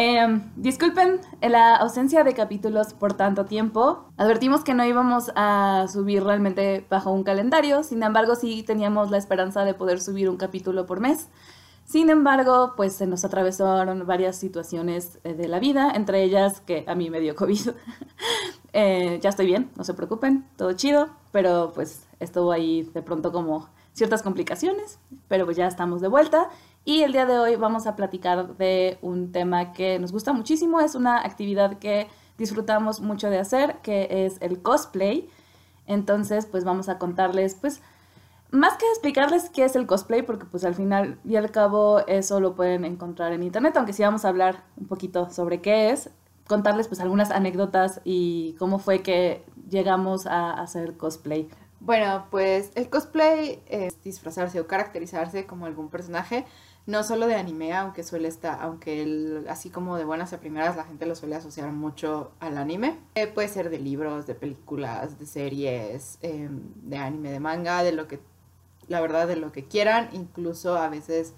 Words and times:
Em, 0.00 0.52
disculpen 0.54 1.20
la 1.42 1.74
ausencia 1.74 2.22
de 2.22 2.32
capítulos 2.32 2.94
por 2.94 3.14
tanto 3.14 3.46
tiempo. 3.46 4.04
Advertimos 4.16 4.62
que 4.62 4.72
no 4.72 4.84
íbamos 4.84 5.32
a 5.34 5.86
subir 5.92 6.22
realmente 6.22 6.86
bajo 6.88 7.10
un 7.10 7.24
calendario, 7.24 7.82
sin 7.82 8.04
embargo 8.04 8.36
sí 8.36 8.62
teníamos 8.62 9.10
la 9.10 9.18
esperanza 9.18 9.64
de 9.64 9.74
poder 9.74 10.00
subir 10.00 10.30
un 10.30 10.36
capítulo 10.36 10.86
por 10.86 11.00
mes. 11.00 11.26
Sin 11.84 12.10
embargo, 12.10 12.74
pues 12.76 12.92
se 12.92 13.08
nos 13.08 13.24
atravesaron 13.24 14.06
varias 14.06 14.36
situaciones 14.36 15.18
eh, 15.24 15.34
de 15.34 15.48
la 15.48 15.58
vida, 15.58 15.90
entre 15.92 16.22
ellas 16.22 16.60
que 16.60 16.84
a 16.86 16.94
mí 16.94 17.10
me 17.10 17.18
dio 17.18 17.34
COVID. 17.34 17.70
Eh, 18.74 19.18
ya 19.22 19.30
estoy 19.30 19.46
bien, 19.46 19.70
no 19.76 19.82
se 19.82 19.94
preocupen, 19.94 20.46
todo 20.58 20.74
chido, 20.74 21.08
pero 21.32 21.72
pues 21.74 22.06
estuvo 22.20 22.52
ahí 22.52 22.82
de 22.92 23.00
pronto 23.00 23.32
como 23.32 23.66
ciertas 23.94 24.22
complicaciones, 24.22 24.98
pero 25.26 25.46
pues 25.46 25.56
ya 25.56 25.66
estamos 25.66 26.02
de 26.02 26.08
vuelta. 26.08 26.50
Y 26.88 27.02
el 27.02 27.12
día 27.12 27.26
de 27.26 27.38
hoy 27.38 27.56
vamos 27.56 27.86
a 27.86 27.96
platicar 27.96 28.56
de 28.56 28.96
un 29.02 29.30
tema 29.30 29.74
que 29.74 29.98
nos 29.98 30.10
gusta 30.10 30.32
muchísimo, 30.32 30.80
es 30.80 30.94
una 30.94 31.18
actividad 31.18 31.78
que 31.78 32.08
disfrutamos 32.38 33.02
mucho 33.02 33.28
de 33.28 33.38
hacer, 33.38 33.76
que 33.82 34.24
es 34.24 34.38
el 34.40 34.62
cosplay. 34.62 35.28
Entonces, 35.84 36.46
pues 36.46 36.64
vamos 36.64 36.88
a 36.88 36.96
contarles, 36.96 37.56
pues, 37.56 37.82
más 38.50 38.78
que 38.78 38.86
explicarles 38.86 39.50
qué 39.50 39.66
es 39.66 39.76
el 39.76 39.86
cosplay, 39.86 40.22
porque 40.22 40.46
pues 40.46 40.64
al 40.64 40.74
final 40.74 41.18
y 41.26 41.36
al 41.36 41.50
cabo 41.50 42.06
eso 42.06 42.40
lo 42.40 42.54
pueden 42.54 42.86
encontrar 42.86 43.34
en 43.34 43.42
internet, 43.42 43.76
aunque 43.76 43.92
sí 43.92 44.02
vamos 44.02 44.24
a 44.24 44.30
hablar 44.30 44.64
un 44.78 44.86
poquito 44.86 45.28
sobre 45.28 45.60
qué 45.60 45.90
es, 45.90 46.08
contarles 46.46 46.88
pues 46.88 47.00
algunas 47.00 47.30
anécdotas 47.30 48.00
y 48.02 48.56
cómo 48.58 48.78
fue 48.78 49.02
que 49.02 49.44
llegamos 49.68 50.26
a 50.26 50.52
hacer 50.52 50.96
cosplay. 50.96 51.50
Bueno, 51.80 52.26
pues 52.30 52.72
el 52.74 52.90
cosplay 52.90 53.62
es 53.68 54.02
disfrazarse 54.02 54.58
o 54.58 54.66
caracterizarse 54.66 55.46
como 55.46 55.66
algún 55.66 55.90
personaje, 55.90 56.44
no 56.88 57.04
solo 57.04 57.26
de 57.26 57.34
anime, 57.34 57.74
aunque 57.74 58.02
suele 58.02 58.28
estar, 58.28 58.62
aunque 58.62 59.44
así 59.50 59.68
como 59.68 59.98
de 59.98 60.06
buenas 60.06 60.32
a 60.32 60.40
primeras 60.40 60.74
la 60.74 60.84
gente 60.84 61.04
lo 61.04 61.14
suele 61.14 61.36
asociar 61.36 61.70
mucho 61.70 62.32
al 62.40 62.56
anime. 62.56 62.98
Eh, 63.14 63.26
puede 63.26 63.48
ser 63.48 63.68
de 63.68 63.78
libros, 63.78 64.26
de 64.26 64.34
películas, 64.34 65.18
de 65.18 65.26
series, 65.26 66.18
eh, 66.22 66.48
de 66.50 66.96
anime, 66.96 67.30
de 67.30 67.40
manga, 67.40 67.82
de 67.82 67.92
lo 67.92 68.08
que, 68.08 68.20
la 68.86 69.02
verdad, 69.02 69.28
de 69.28 69.36
lo 69.36 69.52
que 69.52 69.64
quieran, 69.64 70.08
incluso 70.12 70.78
a 70.78 70.88
veces 70.88 71.34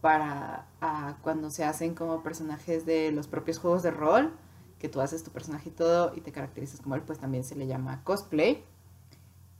para 0.00 0.68
ah, 0.80 1.18
cuando 1.20 1.50
se 1.50 1.64
hacen 1.64 1.94
como 1.94 2.22
personajes 2.22 2.86
de 2.86 3.12
los 3.12 3.28
propios 3.28 3.58
juegos 3.58 3.82
de 3.82 3.90
rol, 3.90 4.32
que 4.78 4.88
tú 4.88 5.02
haces 5.02 5.22
tu 5.22 5.30
personaje 5.30 5.68
y 5.68 5.72
todo 5.72 6.14
y 6.16 6.22
te 6.22 6.32
caracterizas 6.32 6.80
como 6.80 6.94
él, 6.94 7.02
pues 7.02 7.18
también 7.18 7.44
se 7.44 7.56
le 7.56 7.66
llama 7.66 8.02
cosplay. 8.04 8.64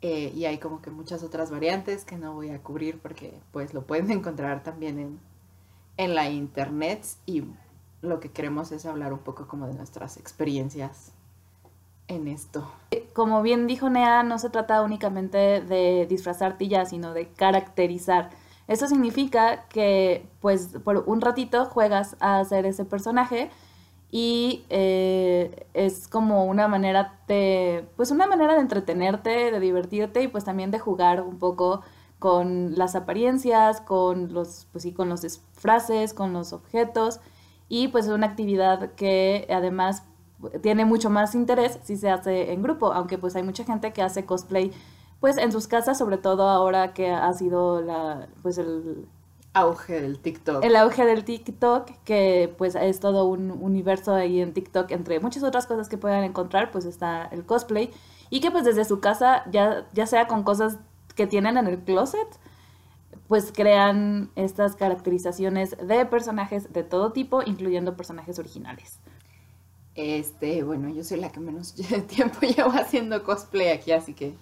Eh, 0.01 0.33
y 0.35 0.47
hay 0.47 0.57
como 0.57 0.81
que 0.81 0.91
muchas 0.91 1.23
otras 1.23 1.51
variantes 1.51 2.07
que 2.07 2.17
no 2.17 2.33
voy 2.33 2.49
a 2.49 2.63
cubrir 2.63 2.99
porque 2.99 3.43
pues 3.53 3.75
lo 3.75 3.87
pueden 3.87 4.11
encontrar 4.11 4.63
también 4.63 4.99
en, 4.99 5.34
en 5.97 6.15
la 6.15 6.29
internet 6.31 7.05
y 7.27 7.45
lo 8.03 8.21
que 8.21 8.31
queremos 8.31 8.73
es 8.73 8.87
hablar 8.87 9.13
un 9.13 9.21
poco 9.21 9.47
como 9.47 9.67
de 9.67 9.75
nuestras 9.75 10.17
experiencias 10.17 11.13
en 12.09 12.29
esto. 12.29 12.71
Como 13.13 13.43
bien 13.43 13.67
dijo 13.67 13.89
Nea, 13.89 14.23
no 14.23 14.39
se 14.39 14.51
trata 14.51 14.83
únicamente 14.83 15.61
de 15.61 16.07
disfrazarte 16.07 16.69
ya, 16.69 16.85
sino 16.85 17.15
de 17.15 17.29
caracterizar. 17.29 18.31
Eso 18.67 18.87
significa 18.87 19.67
que, 19.69 20.27
pues, 20.41 20.69
por 20.85 21.05
un 21.07 21.21
ratito 21.21 21.67
juegas 21.67 22.17
a 22.21 22.39
hacer 22.41 22.67
ese 22.67 22.85
personaje 22.85 23.51
y 24.11 24.65
eh, 24.71 25.67
es 25.75 26.09
como 26.09 26.45
una 26.45 26.69
manera 26.69 27.19
de, 27.27 27.87
pues, 27.97 28.11
una 28.11 28.27
manera 28.27 28.55
de 28.55 28.61
entretenerte, 28.61 29.51
de 29.51 29.61
divertirte 29.61 30.23
y 30.23 30.29
pues 30.29 30.45
también 30.45 30.71
de 30.71 30.79
jugar 30.79 31.23
un 31.23 31.39
poco 31.39 31.83
con 32.19 32.77
las 32.77 32.95
apariencias, 32.95 33.81
con 33.81 34.33
los, 34.33 34.67
pues 34.73 34.83
sí, 34.83 34.93
con 34.93 35.09
los 35.09 35.23
disfraces, 35.23 36.15
con 36.15 36.33
los 36.33 36.53
objetos 36.53 37.21
y 37.69 37.89
pues 37.89 38.07
es 38.07 38.13
una 38.13 38.27
actividad 38.27 38.93
que 38.93 39.47
además 39.51 40.05
tiene 40.63 40.85
mucho 40.85 41.11
más 41.11 41.35
interés 41.35 41.79
si 41.83 41.97
se 41.97 42.11
hace 42.11 42.53
en 42.53 42.63
grupo, 42.63 42.93
aunque 42.93 43.19
pues 43.19 43.35
hay 43.37 43.43
mucha 43.43 43.65
gente 43.65 43.93
que 43.93 44.03
hace 44.03 44.27
cosplay 44.27 44.73
pues 45.21 45.39
en 45.39 45.53
sus 45.53 45.67
casas, 45.67 45.97
sobre 45.97 46.19
todo 46.19 46.49
ahora 46.49 46.93
que 46.93 47.11
ha 47.11 47.33
sido 47.33 47.81
la 47.81 48.29
pues 48.43 48.59
el, 48.59 49.09
Auge 49.55 50.01
del 50.01 50.19
TikTok. 50.19 50.65
el 50.65 50.75
auge 50.75 51.07
del 51.07 51.25
TikTok, 51.25 51.89
que 52.05 52.53
pues 52.59 52.75
es 52.75 52.99
todo 52.99 53.25
un 53.27 53.53
universo 53.53 54.13
ahí 54.13 54.41
en 54.41 54.53
TikTok, 54.53 54.91
entre 54.91 55.21
muchas 55.21 55.45
otras 55.45 55.67
cosas 55.67 55.89
que 55.89 55.97
puedan 55.97 56.25
encontrar, 56.25 56.73
pues 56.73 56.85
está 56.85 57.27
el 57.27 57.47
cosplay, 57.47 57.93
y 58.31 58.41
que 58.41 58.51
pues 58.51 58.65
desde 58.65 58.85
su 58.85 58.99
casa, 58.99 59.45
ya, 59.53 59.87
ya 59.93 60.07
sea 60.07 60.27
con 60.27 60.43
cosas 60.43 60.79
que 61.15 61.27
tienen 61.27 61.57
en 61.57 61.67
el 61.67 61.79
closet, 61.79 62.29
pues 63.29 63.53
crean 63.55 64.31
estas 64.37 64.77
caracterizaciones 64.77 65.77
de 65.79 66.07
personajes 66.07 66.73
de 66.73 66.83
todo 66.83 67.13
tipo, 67.13 67.43
incluyendo 67.43 67.97
personajes 67.97 68.39
originales. 68.39 68.99
Este, 69.95 70.65
bueno, 70.65 70.89
yo 70.89 71.05
soy 71.05 71.21
la 71.21 71.31
que 71.31 71.41
menos 71.41 71.75
tiempo 72.09 72.41
llevo 72.41 72.71
haciendo 72.71 73.23
cosplay 73.23 73.69
aquí, 73.69 73.93
así 73.93 74.13
que 74.15 74.37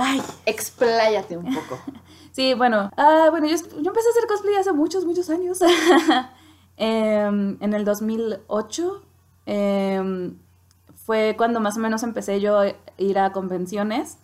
Ay, 0.00 0.22
expláyate 0.46 1.36
un 1.36 1.54
poco. 1.54 1.78
Sí, 2.30 2.54
bueno, 2.54 2.88
ah, 2.96 3.28
bueno 3.30 3.48
yo, 3.48 3.56
yo 3.56 3.90
empecé 3.90 4.06
a 4.06 4.10
hacer 4.12 4.28
cosplay 4.28 4.54
hace 4.54 4.72
muchos, 4.72 5.04
muchos 5.04 5.28
años. 5.28 5.58
Em, 6.80 7.56
en 7.60 7.74
el 7.74 7.84
2008 7.84 9.02
em, 9.46 10.38
fue 10.94 11.34
cuando 11.36 11.58
más 11.58 11.76
o 11.76 11.80
menos 11.80 12.04
empecé 12.04 12.40
yo 12.40 12.60
a 12.60 12.74
ir 12.96 13.18
a 13.18 13.32
convenciones. 13.32 14.18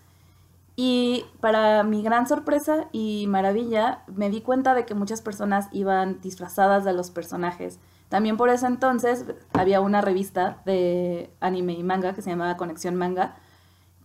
Y 0.76 1.24
para 1.40 1.84
mi 1.84 2.02
gran 2.02 2.26
sorpresa 2.26 2.88
y 2.90 3.26
maravilla, 3.28 4.02
me 4.08 4.28
di 4.28 4.40
cuenta 4.40 4.74
de 4.74 4.84
que 4.84 4.94
muchas 4.94 5.22
personas 5.22 5.68
iban 5.72 6.20
disfrazadas 6.20 6.84
de 6.84 6.92
los 6.92 7.10
personajes. 7.10 7.78
También 8.08 8.36
por 8.36 8.48
ese 8.48 8.66
entonces 8.66 9.24
había 9.52 9.80
una 9.80 10.00
revista 10.00 10.62
de 10.66 11.30
anime 11.40 11.74
y 11.74 11.82
manga 11.82 12.12
que 12.14 12.22
se 12.22 12.30
llamaba 12.30 12.56
Conexión 12.56 12.96
Manga, 12.96 13.36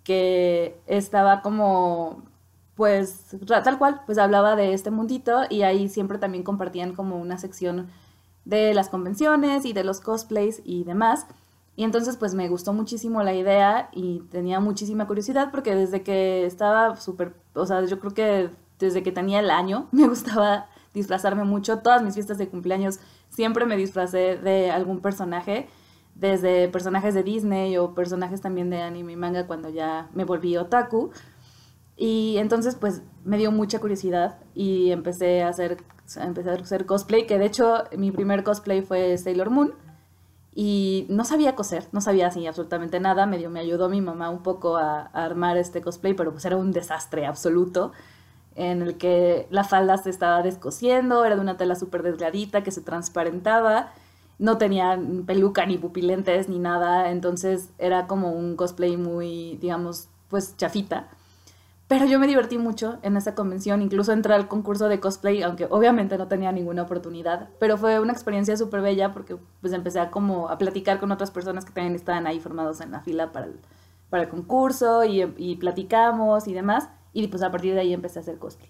que 0.04 0.80
estaba 0.88 1.42
como 1.42 2.24
pues 2.76 3.36
tal 3.46 3.78
cual, 3.78 4.04
pues 4.06 4.18
hablaba 4.18 4.56
de 4.56 4.74
este 4.74 4.90
mundito 4.90 5.42
y 5.50 5.64
ahí 5.64 5.90
siempre 5.90 6.18
también 6.18 6.46
compartían 6.46 6.96
como 6.96 7.18
una 7.18 7.38
sección 7.38 7.90
de 8.46 8.74
las 8.74 8.88
convenciones 8.88 9.66
y 9.66 9.74
de 9.74 9.84
los 9.84 10.00
cosplays 10.00 10.62
y 10.64 10.86
demás. 10.86 11.28
Y 11.80 11.86
entonces 11.86 12.18
pues 12.18 12.34
me 12.34 12.50
gustó 12.50 12.74
muchísimo 12.74 13.24
la 13.24 13.34
idea 13.34 13.88
y 13.94 14.20
tenía 14.32 14.60
muchísima 14.60 15.08
curiosidad 15.08 15.50
porque 15.50 15.76
desde 15.76 16.04
que 16.04 16.46
estaba 16.46 16.98
súper, 16.98 17.38
o 17.54 17.66
sea, 17.66 17.86
yo 17.86 18.02
creo 18.02 18.14
que 18.14 18.50
desde 18.80 19.02
que 19.02 19.14
tenía 19.14 19.40
el 19.40 19.50
año 19.50 19.88
me 19.94 20.06
gustaba 20.06 20.68
disfrazarme 20.94 21.46
mucho. 21.46 21.80
Todas 21.80 22.04
mis 22.04 22.16
fiestas 22.16 22.38
de 22.38 22.50
cumpleaños 22.50 23.00
siempre 23.30 23.66
me 23.66 23.78
disfracé 23.78 24.36
de 24.36 24.72
algún 24.72 25.00
personaje, 25.00 25.70
desde 26.16 26.68
personajes 26.68 27.14
de 27.14 27.24
Disney 27.24 27.78
o 27.78 27.96
personajes 27.96 28.42
también 28.42 28.70
de 28.70 28.82
anime 28.82 29.14
y 29.14 29.16
manga 29.16 29.48
cuando 29.48 29.70
ya 29.70 30.10
me 30.14 30.26
volví 30.26 30.58
otaku. 30.58 31.12
Y 31.96 32.36
entonces 32.40 32.76
pues 32.76 33.04
me 33.24 33.38
dio 33.38 33.54
mucha 33.54 33.80
curiosidad 33.80 34.40
y 34.54 34.92
empecé 34.92 35.44
a 35.44 35.48
hacer, 35.48 35.78
empecé 36.18 36.50
a 36.50 36.56
hacer 36.56 36.86
cosplay, 36.86 37.26
que 37.26 37.40
de 37.40 37.46
hecho 37.46 37.86
mi 37.98 38.12
primer 38.12 38.44
cosplay 38.44 38.82
fue 38.82 39.18
Sailor 39.18 39.50
Moon. 39.50 39.89
Y 40.62 41.06
no 41.08 41.24
sabía 41.24 41.56
coser, 41.56 41.88
no 41.94 42.02
sabía 42.02 42.28
así 42.28 42.46
absolutamente 42.46 43.00
nada, 43.00 43.26
medio 43.26 43.50
me 43.50 43.62
ayudó 43.62 43.88
mi 43.88 44.02
mamá 44.02 44.30
un 44.30 44.44
poco 44.44 44.76
a, 44.76 45.04
armar 45.14 45.56
este 45.56 45.80
cosplay, 45.80 46.16
pero 46.16 46.34
pues 46.34 46.44
era 46.44 46.58
un 46.58 46.74
desastre 46.74 47.26
absoluto 47.26 47.94
en 48.56 48.82
el 48.82 48.98
que 48.98 49.48
la 49.52 49.64
falda 49.64 49.96
se 49.96 50.10
estaba 50.10 50.42
descosiendo, 50.42 51.24
era 51.24 51.36
de 51.36 51.42
una 51.42 51.56
tela 51.56 51.76
súper 51.76 52.04
delgadita 52.04 52.62
que 52.62 52.72
se 52.72 52.82
transparentaba, 52.82 53.94
no 54.38 54.58
tenía 54.58 55.00
peluca 55.26 55.66
ni 55.66 55.78
pupilentes 55.78 56.50
ni 56.50 56.60
nada, 56.60 57.10
entonces 57.10 57.70
era 57.78 58.06
como 58.06 58.34
un 58.34 58.58
cosplay 58.58 58.98
muy, 58.98 59.56
digamos, 59.62 60.10
pues 60.28 60.58
chafita. 60.58 61.08
Pero 61.90 62.06
yo 62.06 62.20
me 62.20 62.28
divertí 62.28 62.60
mucho 62.60 63.00
en 63.02 63.18
esa 63.18 63.34
convención, 63.34 63.82
incluso 63.82 64.14
entré 64.14 64.36
al 64.36 64.48
concurso 64.48 64.88
de 64.90 65.00
cosplay, 65.00 65.42
aunque 65.42 65.66
obviamente 65.72 66.20
no 66.20 66.28
tenía 66.28 66.52
ninguna 66.52 66.84
oportunidad, 66.84 67.50
pero 67.60 67.78
fue 67.78 68.00
una 68.00 68.14
experiencia 68.14 68.56
súper 68.56 68.82
bella 68.82 69.12
porque 69.12 69.38
pues 69.60 69.74
empecé 69.74 70.00
a 70.00 70.12
como 70.12 70.50
a 70.50 70.60
platicar 70.60 71.00
con 71.00 71.12
otras 71.12 71.32
personas 71.32 71.66
que 71.66 71.72
también 71.72 71.96
estaban 71.96 72.28
ahí 72.28 72.40
formados 72.40 72.80
en 72.82 72.92
la 72.92 73.02
fila 73.02 73.32
para 73.32 73.48
el, 73.48 73.60
para 74.12 74.22
el 74.22 74.30
concurso 74.30 75.04
y, 75.04 75.34
y 75.36 75.56
platicamos 75.56 76.48
y 76.48 76.54
demás, 76.54 76.90
y 77.12 77.26
pues 77.28 77.42
a 77.42 77.50
partir 77.50 77.74
de 77.74 77.80
ahí 77.80 77.92
empecé 77.92 78.20
a 78.20 78.22
hacer 78.22 78.38
cosplay. 78.38 78.70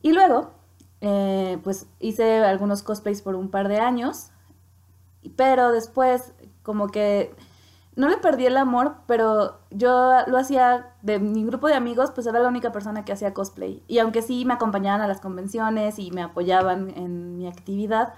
Y 0.00 0.12
luego, 0.12 0.52
eh, 1.02 1.58
pues 1.62 1.88
hice 1.98 2.38
algunos 2.38 2.82
cosplays 2.82 3.20
por 3.20 3.34
un 3.34 3.50
par 3.50 3.68
de 3.68 3.80
años, 3.80 4.30
pero 5.36 5.72
después 5.72 6.32
como 6.62 6.88
que 6.88 7.34
no 7.96 8.08
le 8.08 8.16
perdí 8.18 8.46
el 8.46 8.56
amor, 8.56 8.94
pero 9.06 9.58
yo 9.70 10.12
lo 10.26 10.38
hacía 10.38 10.92
de 11.02 11.18
mi 11.18 11.44
grupo 11.44 11.66
de 11.68 11.74
amigos, 11.74 12.10
pues 12.12 12.26
era 12.26 12.38
la 12.38 12.48
única 12.48 12.72
persona 12.72 13.04
que 13.04 13.12
hacía 13.12 13.34
cosplay. 13.34 13.82
Y 13.88 13.98
aunque 13.98 14.22
sí 14.22 14.44
me 14.44 14.54
acompañaban 14.54 15.00
a 15.00 15.08
las 15.08 15.20
convenciones 15.20 15.98
y 15.98 16.10
me 16.10 16.22
apoyaban 16.22 16.90
en 16.90 17.36
mi 17.36 17.48
actividad, 17.48 18.14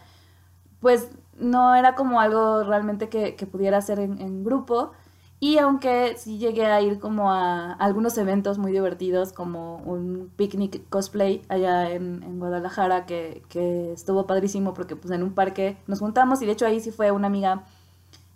pues 0.80 1.10
no 1.38 1.74
era 1.74 1.94
como 1.94 2.20
algo 2.20 2.64
realmente 2.64 3.08
que, 3.08 3.34
pudiera 3.50 3.78
hacer 3.78 3.98
en, 3.98 4.44
grupo. 4.44 4.92
Y 5.40 5.58
aunque 5.58 6.14
sí 6.16 6.38
llegué 6.38 6.66
a 6.66 6.80
ir 6.80 7.00
como 7.00 7.32
a, 7.32 7.72
algunos 7.72 8.16
eventos 8.18 8.58
muy 8.58 8.72
divertidos, 8.72 9.32
como 9.32 9.78
un 9.78 10.30
picnic 10.36 10.88
cosplay 10.90 11.42
allá 11.48 11.90
en, 11.90 12.38
Guadalajara, 12.38 13.06
que, 13.06 13.42
que, 13.48 13.92
estuvo 13.92 14.26
padrísimo 14.26 14.75
porque 14.75 14.96
pues 14.96 15.12
en 15.12 15.22
un 15.22 15.34
parque 15.34 15.78
nos 15.86 16.00
juntamos 16.00 16.42
y 16.42 16.46
de 16.46 16.52
hecho 16.52 16.66
ahí 16.66 16.80
sí 16.80 16.90
fue 16.90 17.10
una 17.10 17.26
amiga 17.28 17.64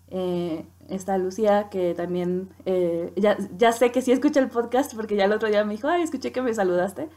eh, 0.08 0.64
está 0.88 1.18
Lucía, 1.18 1.68
que 1.70 1.94
también, 1.94 2.50
eh, 2.64 3.12
ya, 3.16 3.36
ya, 3.56 3.72
sé 3.72 3.92
que 3.92 4.02
sí 4.02 4.12
escucha 4.12 4.40
el 4.40 4.48
podcast 4.48 4.94
porque 4.94 5.16
ya 5.16 5.24
el 5.24 5.32
otro 5.32 5.48
día 5.48 5.64
me 5.64 5.74
dijo, 5.74 5.88
ay, 5.88 6.02
escuché 6.02 6.32
que 6.32 6.42
me 6.42 6.54
saludaste. 6.54 7.08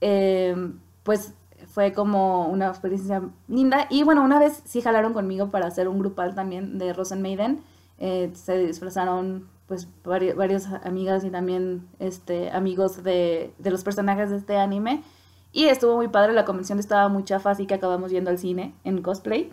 Em, 0.00 0.78
pues 1.02 1.34
fue 1.66 1.92
como 1.92 2.48
una 2.48 2.68
experiencia 2.68 3.22
linda. 3.48 3.86
Y 3.90 4.02
bueno, 4.02 4.22
una 4.22 4.38
vez 4.38 4.62
sí 4.64 4.80
jalaron 4.80 5.12
conmigo 5.12 5.50
para 5.50 5.66
hacer 5.66 5.88
un 5.88 5.98
grupal 5.98 6.34
también 6.34 6.78
de 6.78 6.92
Rosen 6.92 7.22
Maiden. 7.22 7.62
Eh, 7.98 8.30
se 8.34 8.58
disfrazaron 8.58 9.48
pues 9.66 9.88
varias 10.04 10.66
amigas 10.84 11.24
y 11.24 11.30
también 11.30 11.88
este, 11.98 12.50
amigos 12.50 13.02
de, 13.02 13.54
de 13.58 13.70
los 13.70 13.82
personajes 13.82 14.30
de 14.30 14.36
este 14.36 14.56
anime. 14.58 15.02
Y 15.52 15.66
estuvo 15.66 15.96
muy 15.96 16.08
padre, 16.08 16.32
la 16.32 16.44
convención 16.44 16.78
estaba 16.78 17.08
muy 17.08 17.24
chafa, 17.24 17.50
así 17.50 17.66
que 17.66 17.74
acabamos 17.74 18.10
yendo 18.10 18.30
al 18.30 18.38
cine 18.38 18.74
en 18.84 19.00
cosplay. 19.02 19.52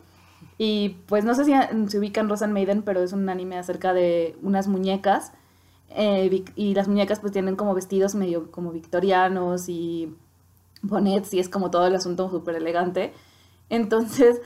Y 0.64 0.90
pues 1.08 1.26
no 1.26 1.34
sé 1.34 1.44
si 1.44 1.54
se 1.88 1.98
ubican 1.98 2.30
Rosan 2.30 2.54
Maiden, 2.54 2.84
pero 2.84 3.02
es 3.02 3.14
un 3.14 3.28
anime 3.30 3.58
acerca 3.58 3.96
de 3.96 4.38
unas 4.44 4.68
muñecas. 4.68 5.34
Eh, 5.90 6.46
y 6.56 6.76
las 6.76 6.88
muñecas 6.88 7.20
pues 7.20 7.34
tienen 7.34 7.56
como 7.56 7.74
vestidos 7.74 8.14
medio 8.14 8.52
como 8.52 8.72
victorianos 8.72 9.70
y 9.70 10.16
bonnets 10.84 11.34
y 11.34 11.40
es 11.40 11.50
como 11.50 11.72
todo 11.72 11.88
el 11.88 11.96
asunto 11.96 12.30
súper 12.30 12.54
elegante. 12.54 13.12
Entonces, 13.70 14.40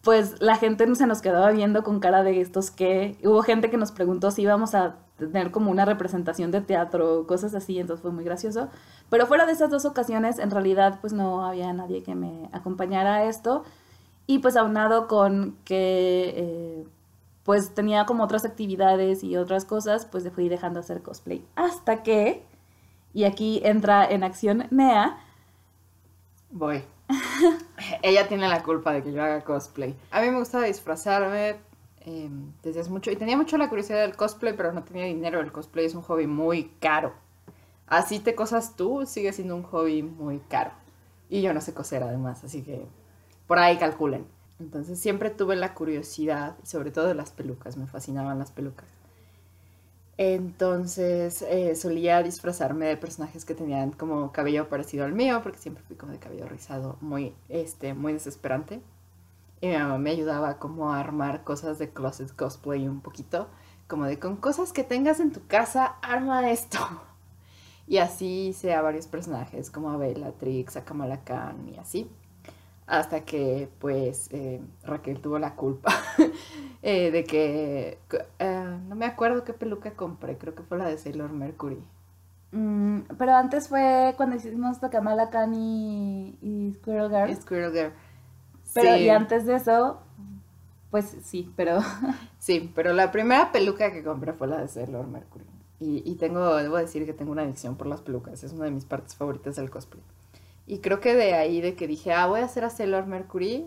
pues 0.00 0.40
la 0.40 0.56
gente 0.56 0.94
se 0.94 1.06
nos 1.06 1.20
quedaba 1.20 1.50
viendo 1.50 1.84
con 1.84 2.00
cara 2.00 2.22
de 2.22 2.40
estos 2.40 2.70
que... 2.70 3.18
Hubo 3.22 3.42
gente 3.42 3.68
que 3.68 3.76
nos 3.76 3.92
preguntó 3.92 4.30
si 4.30 4.40
íbamos 4.40 4.74
a 4.74 4.96
tener 5.18 5.50
como 5.50 5.70
una 5.70 5.84
representación 5.84 6.52
de 6.52 6.62
teatro, 6.62 7.26
cosas 7.26 7.54
así, 7.54 7.78
entonces 7.78 8.00
fue 8.00 8.12
muy 8.12 8.24
gracioso. 8.24 8.70
Pero 9.10 9.26
fuera 9.26 9.44
de 9.44 9.52
esas 9.52 9.68
dos 9.68 9.84
ocasiones, 9.84 10.38
en 10.38 10.50
realidad 10.50 11.00
pues 11.02 11.12
no 11.12 11.44
había 11.44 11.70
nadie 11.74 12.02
que 12.02 12.14
me 12.14 12.48
acompañara 12.52 13.16
a 13.16 13.24
esto. 13.24 13.62
Y 14.26 14.38
pues 14.38 14.56
aunado 14.56 15.06
con 15.06 15.56
que 15.64 16.32
eh, 16.36 16.84
pues 17.44 17.74
tenía 17.74 18.06
como 18.06 18.24
otras 18.24 18.44
actividades 18.44 19.22
y 19.22 19.36
otras 19.36 19.64
cosas, 19.64 20.06
pues 20.06 20.28
fui 20.32 20.48
dejando 20.48 20.80
hacer 20.80 21.02
cosplay. 21.02 21.44
Hasta 21.56 22.02
que, 22.02 22.42
y 23.12 23.24
aquí 23.24 23.60
entra 23.64 24.04
en 24.06 24.24
acción 24.24 24.66
Nea. 24.70 25.18
Voy. 26.50 26.82
Ella 28.02 28.26
tiene 28.28 28.48
la 28.48 28.62
culpa 28.62 28.92
de 28.92 29.02
que 29.02 29.12
yo 29.12 29.22
haga 29.22 29.42
cosplay. 29.42 29.94
A 30.10 30.22
mí 30.22 30.30
me 30.30 30.38
gusta 30.38 30.62
disfrazarme 30.62 31.56
em, 32.00 32.52
desde 32.62 32.80
hace 32.80 32.90
mucho. 32.90 33.10
Y 33.10 33.16
tenía 33.16 33.36
mucho 33.36 33.58
la 33.58 33.68
curiosidad 33.68 34.00
del 34.00 34.16
cosplay, 34.16 34.54
pero 34.56 34.72
no 34.72 34.82
tenía 34.82 35.04
dinero. 35.04 35.40
El 35.40 35.52
cosplay 35.52 35.84
es 35.84 35.94
un 35.94 36.02
hobby 36.02 36.26
muy 36.26 36.70
caro. 36.80 37.12
Así 37.86 38.20
te 38.20 38.34
cosas 38.34 38.76
tú, 38.76 39.04
sigue 39.04 39.34
siendo 39.34 39.54
un 39.54 39.64
hobby 39.64 40.02
muy 40.02 40.38
caro. 40.38 40.70
Y 41.28 41.42
yo 41.42 41.52
no 41.52 41.60
sé 41.60 41.74
coser 41.74 42.02
además, 42.02 42.42
así 42.44 42.62
que 42.62 42.86
por 43.54 43.60
ahí 43.60 43.76
calculen. 43.76 44.26
Entonces 44.58 44.98
siempre 44.98 45.30
tuve 45.30 45.54
la 45.54 45.74
curiosidad, 45.74 46.56
sobre 46.64 46.90
todo 46.90 47.06
de 47.06 47.14
las 47.14 47.30
pelucas, 47.30 47.76
me 47.76 47.86
fascinaban 47.86 48.36
las 48.36 48.50
pelucas. 48.50 48.88
Entonces 50.16 51.40
eh, 51.42 51.76
solía 51.76 52.20
disfrazarme 52.24 52.86
de 52.86 52.96
personajes 52.96 53.44
que 53.44 53.54
tenían 53.54 53.92
como 53.92 54.32
cabello 54.32 54.68
parecido 54.68 55.04
al 55.04 55.12
mío, 55.12 55.38
porque 55.44 55.60
siempre 55.60 55.84
fui 55.84 55.94
como 55.94 56.10
de 56.10 56.18
cabello 56.18 56.48
rizado, 56.48 56.96
muy, 57.00 57.32
este, 57.48 57.94
muy 57.94 58.12
desesperante. 58.12 58.80
Y 59.60 59.68
mi 59.68 59.76
mamá 59.76 59.98
me 59.98 60.10
ayudaba 60.10 60.58
como 60.58 60.92
a 60.92 60.98
armar 60.98 61.44
cosas 61.44 61.78
de 61.78 61.90
closet 61.90 62.34
cosplay 62.34 62.88
un 62.88 63.02
poquito, 63.02 63.46
como 63.86 64.06
de 64.06 64.18
con 64.18 64.34
cosas 64.34 64.72
que 64.72 64.82
tengas 64.82 65.20
en 65.20 65.30
tu 65.30 65.46
casa, 65.46 65.94
arma 66.02 66.50
esto. 66.50 66.80
Y 67.86 67.98
así 67.98 68.48
hice 68.48 68.72
a 68.72 68.80
varios 68.80 69.06
personajes, 69.06 69.70
como 69.70 69.90
a 69.90 69.98
Bellatrix, 69.98 70.76
a 70.76 70.84
Kamala 70.86 71.20
y 71.70 71.76
así 71.76 72.10
hasta 72.86 73.24
que 73.24 73.70
pues 73.78 74.28
eh, 74.32 74.60
Raquel 74.82 75.20
tuvo 75.20 75.38
la 75.38 75.54
culpa 75.54 75.94
eh, 76.82 77.10
de 77.10 77.24
que 77.24 77.98
eh, 78.38 78.78
no 78.88 78.94
me 78.94 79.06
acuerdo 79.06 79.44
qué 79.44 79.54
peluca 79.54 79.92
compré, 79.92 80.36
creo 80.36 80.54
que 80.54 80.62
fue 80.62 80.78
la 80.78 80.86
de 80.86 80.98
Sailor 80.98 81.32
Mercury. 81.32 81.82
Mm, 82.52 83.00
pero 83.18 83.34
antes 83.34 83.68
fue 83.68 84.14
cuando 84.16 84.36
hicimos 84.36 84.78
Kamala 84.78 85.30
Khan 85.30 85.54
y, 85.54 86.38
y 86.40 86.72
Squirrel 86.74 87.10
Girl. 87.10 87.36
Squirrel 87.36 87.72
Girl. 87.72 87.92
Pero 88.74 88.96
y 88.96 89.08
antes 89.08 89.46
de 89.46 89.56
eso, 89.56 90.00
pues 90.90 91.16
sí, 91.22 91.52
pero... 91.56 91.80
sí, 92.38 92.70
pero 92.74 92.92
la 92.92 93.10
primera 93.10 93.50
peluca 93.50 93.92
que 93.92 94.04
compré 94.04 94.32
fue 94.32 94.46
la 94.46 94.60
de 94.60 94.68
Sailor 94.68 95.06
Mercury. 95.06 95.46
Y, 95.80 96.02
y 96.04 96.14
tengo, 96.16 96.56
debo 96.56 96.76
decir 96.76 97.04
que 97.06 97.12
tengo 97.12 97.32
una 97.32 97.42
adicción 97.42 97.76
por 97.76 97.86
las 97.86 98.02
pelucas, 98.02 98.44
es 98.44 98.52
una 98.52 98.66
de 98.66 98.70
mis 98.70 98.84
partes 98.84 99.16
favoritas 99.16 99.56
del 99.56 99.70
cosplay. 99.70 100.02
Y 100.66 100.78
creo 100.78 101.00
que 101.00 101.14
de 101.14 101.34
ahí 101.34 101.60
de 101.60 101.74
que 101.74 101.86
dije, 101.86 102.12
ah, 102.12 102.26
voy 102.26 102.40
a 102.40 102.44
hacer 102.44 102.64
a 102.64 102.70
Sailor 102.70 103.06
Mercury, 103.06 103.66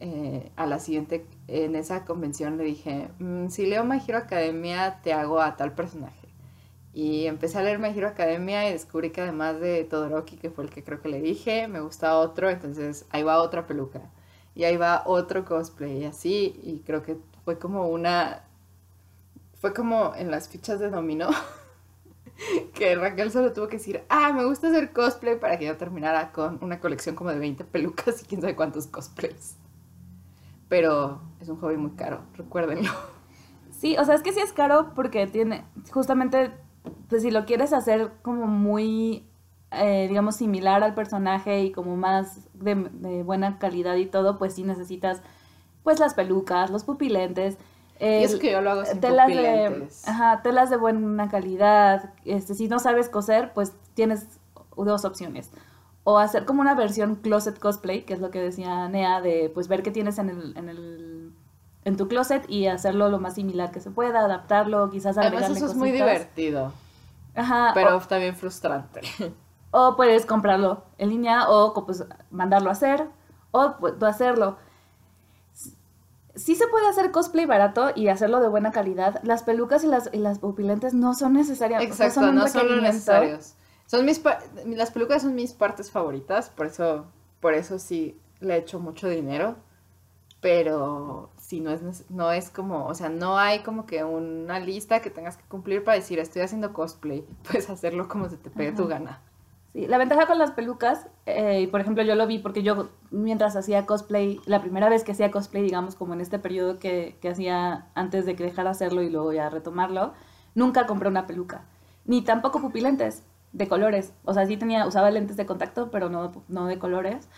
eh, 0.00 0.52
a 0.56 0.66
la 0.66 0.78
siguiente, 0.78 1.26
en 1.48 1.74
esa 1.76 2.04
convención 2.04 2.56
le 2.56 2.64
dije, 2.64 3.10
mm, 3.18 3.48
si 3.48 3.66
leo 3.66 3.84
My 3.84 4.00
Hero 4.06 4.18
Academia, 4.18 5.00
te 5.02 5.12
hago 5.12 5.40
a 5.40 5.56
tal 5.56 5.74
personaje. 5.74 6.28
Y 6.92 7.26
empecé 7.26 7.58
a 7.58 7.62
leer 7.62 7.78
My 7.78 7.88
Hero 7.88 8.08
Academia 8.08 8.68
y 8.68 8.72
descubrí 8.72 9.10
que 9.10 9.20
además 9.20 9.60
de 9.60 9.84
Todoroki, 9.84 10.36
que 10.36 10.50
fue 10.50 10.64
el 10.64 10.70
que 10.70 10.84
creo 10.84 11.00
que 11.00 11.08
le 11.08 11.20
dije, 11.20 11.68
me 11.68 11.80
gusta 11.80 12.16
otro, 12.18 12.50
entonces 12.50 13.06
ahí 13.10 13.22
va 13.22 13.42
otra 13.42 13.66
peluca. 13.66 14.02
Y 14.54 14.64
ahí 14.64 14.76
va 14.76 15.02
otro 15.06 15.44
cosplay 15.44 16.02
y 16.02 16.04
así, 16.06 16.58
y 16.62 16.80
creo 16.80 17.02
que 17.02 17.18
fue 17.44 17.58
como 17.58 17.88
una... 17.88 18.44
Fue 19.60 19.74
como 19.74 20.14
en 20.16 20.30
las 20.30 20.48
fichas 20.48 20.80
de 20.80 20.90
dominó. 20.90 21.28
que 22.74 22.94
Raquel 22.94 23.30
solo 23.30 23.52
tuvo 23.52 23.68
que 23.68 23.78
decir, 23.78 24.02
ah, 24.08 24.32
me 24.32 24.44
gusta 24.44 24.68
hacer 24.68 24.92
cosplay 24.92 25.38
para 25.38 25.58
que 25.58 25.66
yo 25.66 25.76
terminara 25.76 26.32
con 26.32 26.58
una 26.62 26.80
colección 26.80 27.14
como 27.14 27.30
de 27.30 27.38
20 27.38 27.64
pelucas 27.64 28.22
y 28.22 28.26
quién 28.26 28.40
sabe 28.40 28.56
cuántos 28.56 28.86
cosplays. 28.86 29.56
Pero 30.68 31.20
es 31.40 31.48
un 31.48 31.58
hobby 31.58 31.76
muy 31.76 31.92
caro, 31.92 32.22
recuérdenlo. 32.34 32.90
Sí, 33.70 33.96
o 33.96 34.04
sea, 34.04 34.14
es 34.14 34.22
que 34.22 34.32
sí 34.32 34.40
es 34.40 34.52
caro 34.52 34.92
porque 34.94 35.26
tiene, 35.26 35.64
justamente, 35.92 36.52
pues 37.08 37.22
si 37.22 37.30
lo 37.30 37.44
quieres 37.44 37.72
hacer 37.72 38.12
como 38.22 38.46
muy, 38.46 39.26
eh, 39.70 40.06
digamos, 40.08 40.36
similar 40.36 40.82
al 40.82 40.94
personaje 40.94 41.62
y 41.62 41.72
como 41.72 41.96
más 41.96 42.48
de, 42.54 42.74
de 42.74 43.22
buena 43.22 43.58
calidad 43.58 43.94
y 43.94 44.06
todo, 44.06 44.36
pues 44.36 44.54
sí 44.54 44.64
necesitas, 44.64 45.22
pues 45.84 46.00
las 46.00 46.14
pelucas, 46.14 46.70
los 46.70 46.84
pupilentes 46.84 47.56
y 48.00 48.24
eso 48.24 48.38
que 48.38 48.52
yo 48.52 48.60
lo 48.60 48.70
hago 48.70 48.84
sin 48.84 49.00
telas 49.00 49.28
de, 49.28 49.88
ajá, 50.06 50.42
telas 50.42 50.70
de 50.70 50.76
buena 50.76 51.28
calidad. 51.28 52.10
Este, 52.24 52.54
si 52.54 52.68
no 52.68 52.78
sabes 52.78 53.08
coser, 53.08 53.52
pues 53.54 53.72
tienes 53.94 54.26
dos 54.76 55.04
opciones. 55.04 55.50
O 56.04 56.18
hacer 56.18 56.44
como 56.44 56.60
una 56.60 56.74
versión 56.74 57.16
closet 57.16 57.58
cosplay, 57.58 58.02
que 58.02 58.14
es 58.14 58.20
lo 58.20 58.30
que 58.30 58.40
decía 58.40 58.88
Nea, 58.88 59.20
de 59.20 59.50
pues 59.52 59.68
ver 59.68 59.82
qué 59.82 59.90
tienes 59.90 60.18
en 60.18 60.30
el, 60.30 60.56
en 60.56 60.68
el 60.68 61.32
en 61.84 61.96
tu 61.96 62.06
closet 62.06 62.48
y 62.48 62.66
hacerlo 62.66 63.08
lo 63.08 63.18
más 63.18 63.34
similar 63.34 63.70
que 63.70 63.80
se 63.80 63.90
pueda, 63.90 64.20
adaptarlo, 64.20 64.90
quizás 64.90 65.16
agregarle 65.16 65.46
Además 65.46 65.62
eso 65.62 65.72
es 65.72 65.76
muy 65.76 65.90
divertido. 65.90 66.72
Ajá. 67.34 67.70
Pero 67.74 67.98
también 68.00 68.36
frustrante. 68.36 69.00
O 69.70 69.96
puedes 69.96 70.24
comprarlo 70.24 70.82
en 70.96 71.10
línea 71.10 71.50
o 71.50 71.74
pues 71.84 72.02
mandarlo 72.30 72.70
a 72.70 72.72
hacer 72.72 73.06
o 73.50 73.74
pues, 73.78 74.02
hacerlo 74.02 74.56
sí 76.38 76.54
se 76.54 76.66
puede 76.68 76.86
hacer 76.88 77.10
cosplay 77.10 77.46
barato 77.46 77.90
y 77.94 78.08
hacerlo 78.08 78.40
de 78.40 78.48
buena 78.48 78.72
calidad. 78.72 79.20
Las 79.24 79.42
pelucas 79.42 79.84
y 79.84 79.88
las, 79.88 80.08
y 80.12 80.18
las 80.18 80.38
pupilentes 80.38 80.94
no 80.94 81.14
son 81.14 81.34
necesarias. 81.34 81.82
Exacto, 81.82 82.32
no 82.32 82.48
son, 82.48 82.82
necesarios. 82.82 83.54
Son 83.86 84.04
mis 84.04 84.22
las 84.64 84.90
pelucas 84.90 85.22
son 85.22 85.34
mis 85.34 85.52
partes 85.52 85.90
favoritas, 85.90 86.50
por 86.50 86.66
eso, 86.66 87.06
por 87.40 87.54
eso 87.54 87.78
sí 87.78 88.20
le 88.40 88.56
echo 88.56 88.80
mucho 88.80 89.08
dinero. 89.08 89.56
Pero 90.40 91.30
si 91.36 91.58
no 91.58 91.72
es, 91.72 92.08
no 92.10 92.30
es 92.30 92.48
como, 92.50 92.86
o 92.86 92.94
sea, 92.94 93.08
no 93.08 93.38
hay 93.38 93.64
como 93.64 93.86
que 93.86 94.04
una 94.04 94.60
lista 94.60 95.00
que 95.00 95.10
tengas 95.10 95.36
que 95.36 95.42
cumplir 95.48 95.82
para 95.82 95.96
decir 95.96 96.20
estoy 96.20 96.42
haciendo 96.42 96.72
cosplay. 96.72 97.26
Puedes 97.42 97.68
hacerlo 97.68 98.06
como 98.06 98.28
se 98.28 98.36
te 98.36 98.48
pegue 98.50 98.72
tu 98.72 98.86
gana. 98.86 99.20
Sí, 99.78 99.86
la 99.86 99.96
ventaja 99.96 100.26
con 100.26 100.38
las 100.38 100.50
pelucas, 100.50 101.06
eh, 101.24 101.68
por 101.70 101.80
ejemplo, 101.80 102.02
yo 102.02 102.16
lo 102.16 102.26
vi 102.26 102.40
porque 102.40 102.64
yo 102.64 102.88
mientras 103.12 103.54
hacía 103.54 103.86
cosplay, 103.86 104.40
la 104.44 104.60
primera 104.60 104.88
vez 104.88 105.04
que 105.04 105.12
hacía 105.12 105.30
cosplay, 105.30 105.62
digamos, 105.62 105.94
como 105.94 106.14
en 106.14 106.20
este 106.20 106.40
periodo 106.40 106.80
que, 106.80 107.16
que 107.20 107.28
hacía 107.28 107.86
antes 107.94 108.26
de 108.26 108.34
que 108.34 108.42
dejara 108.42 108.70
hacerlo 108.70 109.02
y 109.02 109.08
luego 109.08 109.32
ya 109.32 109.48
retomarlo, 109.50 110.14
nunca 110.56 110.88
compré 110.88 111.08
una 111.08 111.28
peluca, 111.28 111.62
ni 112.06 112.22
tampoco 112.22 112.60
pupilentes 112.60 113.22
de 113.52 113.68
colores. 113.68 114.12
O 114.24 114.34
sea, 114.34 114.46
sí 114.46 114.56
tenía, 114.56 114.84
usaba 114.84 115.12
lentes 115.12 115.36
de 115.36 115.46
contacto, 115.46 115.92
pero 115.92 116.08
no, 116.08 116.32
no 116.48 116.66
de 116.66 116.80
colores. 116.80 117.28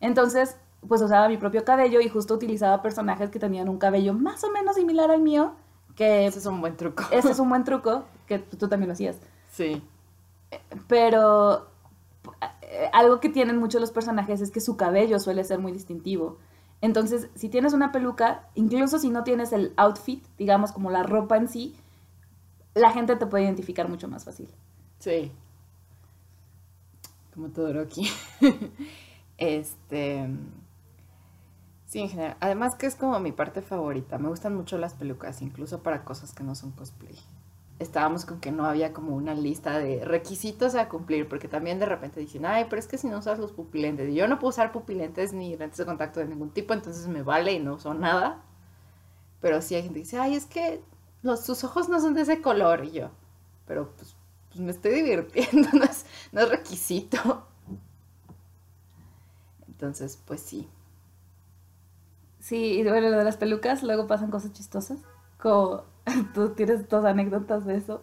Entonces, 0.00 0.56
pues 0.88 1.00
usaba 1.00 1.28
mi 1.28 1.36
propio 1.36 1.64
cabello 1.64 2.00
y 2.00 2.08
justo 2.08 2.34
utilizaba 2.34 2.82
personajes 2.82 3.30
que 3.30 3.38
tenían 3.38 3.68
un 3.68 3.78
cabello 3.78 4.14
más 4.14 4.42
o 4.42 4.50
menos 4.50 4.74
similar 4.74 5.12
al 5.12 5.20
mío, 5.20 5.52
que 5.94 6.26
Ese 6.26 6.40
es 6.40 6.46
un 6.46 6.60
buen 6.60 6.76
truco. 6.76 7.04
ese 7.12 7.30
es 7.30 7.38
un 7.38 7.48
buen 7.48 7.62
truco, 7.62 8.02
que 8.26 8.40
tú 8.40 8.66
también 8.66 8.88
lo 8.88 8.94
hacías. 8.94 9.16
Sí. 9.48 9.80
Pero 10.88 11.72
algo 12.92 13.20
que 13.20 13.28
tienen 13.28 13.58
muchos 13.58 13.80
los 13.80 13.90
personajes 13.90 14.40
es 14.40 14.50
que 14.50 14.60
su 14.60 14.76
cabello 14.76 15.20
suele 15.20 15.44
ser 15.44 15.58
muy 15.58 15.72
distintivo. 15.72 16.38
Entonces, 16.80 17.30
si 17.34 17.48
tienes 17.48 17.72
una 17.72 17.92
peluca, 17.92 18.48
incluso 18.54 18.98
si 18.98 19.10
no 19.10 19.24
tienes 19.24 19.52
el 19.52 19.72
outfit, 19.76 20.24
digamos 20.36 20.72
como 20.72 20.90
la 20.90 21.02
ropa 21.02 21.36
en 21.36 21.48
sí, 21.48 21.76
la 22.74 22.90
gente 22.90 23.16
te 23.16 23.26
puede 23.26 23.44
identificar 23.44 23.88
mucho 23.88 24.08
más 24.08 24.24
fácil. 24.24 24.48
Sí. 24.98 25.32
Como 27.32 27.48
Todoroki. 27.48 28.08
este. 29.38 30.28
Sí, 31.86 32.00
en 32.00 32.08
general. 32.08 32.36
Además 32.40 32.74
que 32.74 32.86
es 32.86 32.96
como 32.96 33.18
mi 33.20 33.32
parte 33.32 33.62
favorita. 33.62 34.18
Me 34.18 34.28
gustan 34.28 34.54
mucho 34.54 34.76
las 34.78 34.94
pelucas, 34.94 35.42
incluso 35.42 35.82
para 35.82 36.04
cosas 36.04 36.34
que 36.34 36.44
no 36.44 36.54
son 36.54 36.72
cosplay. 36.72 37.16
Estábamos 37.78 38.24
con 38.24 38.40
que 38.40 38.52
no 38.52 38.66
había 38.66 38.92
como 38.92 39.16
una 39.16 39.34
lista 39.34 39.78
de 39.78 40.04
requisitos 40.04 40.74
a 40.76 40.88
cumplir, 40.88 41.28
porque 41.28 41.48
también 41.48 41.80
de 41.80 41.86
repente 41.86 42.20
dicen, 42.20 42.46
ay, 42.46 42.66
pero 42.70 42.78
es 42.78 42.86
que 42.86 42.98
si 42.98 43.08
no 43.08 43.18
usas 43.18 43.38
los 43.38 43.52
pupilentes, 43.52 44.14
yo 44.14 44.28
no 44.28 44.38
puedo 44.38 44.50
usar 44.50 44.70
pupilentes 44.70 45.32
ni 45.32 45.56
lentes 45.56 45.78
de 45.78 45.84
contacto 45.84 46.20
de 46.20 46.26
ningún 46.26 46.50
tipo, 46.50 46.72
entonces 46.72 47.08
me 47.08 47.22
vale 47.22 47.52
y 47.52 47.58
no 47.58 47.74
uso 47.74 47.92
nada. 47.94 48.42
Pero 49.40 49.60
sí 49.60 49.74
hay 49.74 49.82
gente 49.82 49.94
que 49.96 50.04
dice, 50.04 50.18
ay, 50.18 50.34
es 50.34 50.46
que 50.46 50.82
los, 51.22 51.64
ojos 51.64 51.88
no 51.88 52.00
son 52.00 52.14
de 52.14 52.22
ese 52.22 52.40
color, 52.40 52.84
y 52.84 52.92
yo, 52.92 53.10
pero 53.66 53.90
pues, 53.96 54.16
pues 54.48 54.60
me 54.60 54.70
estoy 54.70 54.92
divirtiendo, 55.02 55.68
no 55.72 55.84
es, 55.84 56.06
no 56.32 56.42
es 56.42 56.48
requisito. 56.48 57.46
Entonces, 59.66 60.18
pues 60.24 60.40
sí. 60.40 60.68
Sí, 62.38 62.78
y 62.78 62.82
bueno, 62.84 63.10
lo 63.10 63.18
de 63.18 63.24
las 63.24 63.36
pelucas, 63.36 63.82
luego 63.82 64.06
pasan 64.06 64.30
cosas 64.30 64.52
chistosas. 64.52 65.00
Como 65.38 65.84
tú 66.34 66.50
tienes 66.50 66.86
todas 66.88 67.06
anécdotas 67.06 67.64
de 67.64 67.76
eso 67.76 68.02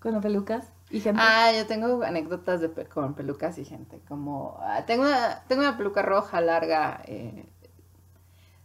con 0.00 0.20
pelucas 0.20 0.72
y 0.90 1.00
gente. 1.00 1.20
Ah, 1.22 1.52
yo 1.52 1.66
tengo 1.66 2.02
anécdotas 2.02 2.60
de 2.60 2.70
con 2.86 3.14
pelucas 3.14 3.58
y 3.58 3.64
gente. 3.64 4.00
Como, 4.08 4.56
ah, 4.60 4.84
tengo 4.86 5.02
una, 5.04 5.42
tengo 5.48 5.62
una 5.62 5.76
peluca 5.76 6.02
roja 6.02 6.40
larga, 6.40 7.02
eh, 7.06 7.46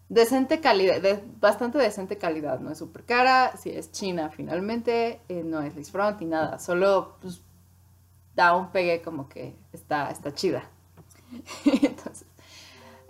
decente 0.10 0.60
calidad, 0.60 1.01
de, 1.01 1.24
bastante 1.39 1.77
decente 1.77 2.17
calidad, 2.17 2.60
no 2.60 2.71
es 2.71 2.77
súper 2.77 3.05
cara, 3.05 3.55
si 3.57 3.69
es 3.69 3.91
china 3.91 4.29
finalmente, 4.29 5.21
eh, 5.29 5.41
no 5.43 5.62
es 5.62 5.75
lace 5.75 5.91
front 5.91 6.19
ni 6.19 6.27
nada, 6.27 6.60
solo 6.60 7.15
pues, 7.21 7.41
da 8.36 8.55
un 8.55 8.71
pegue 8.71 9.01
como 9.01 9.29
que 9.29 9.55
está, 9.71 10.12
está 10.12 10.33
chida. 10.33 10.63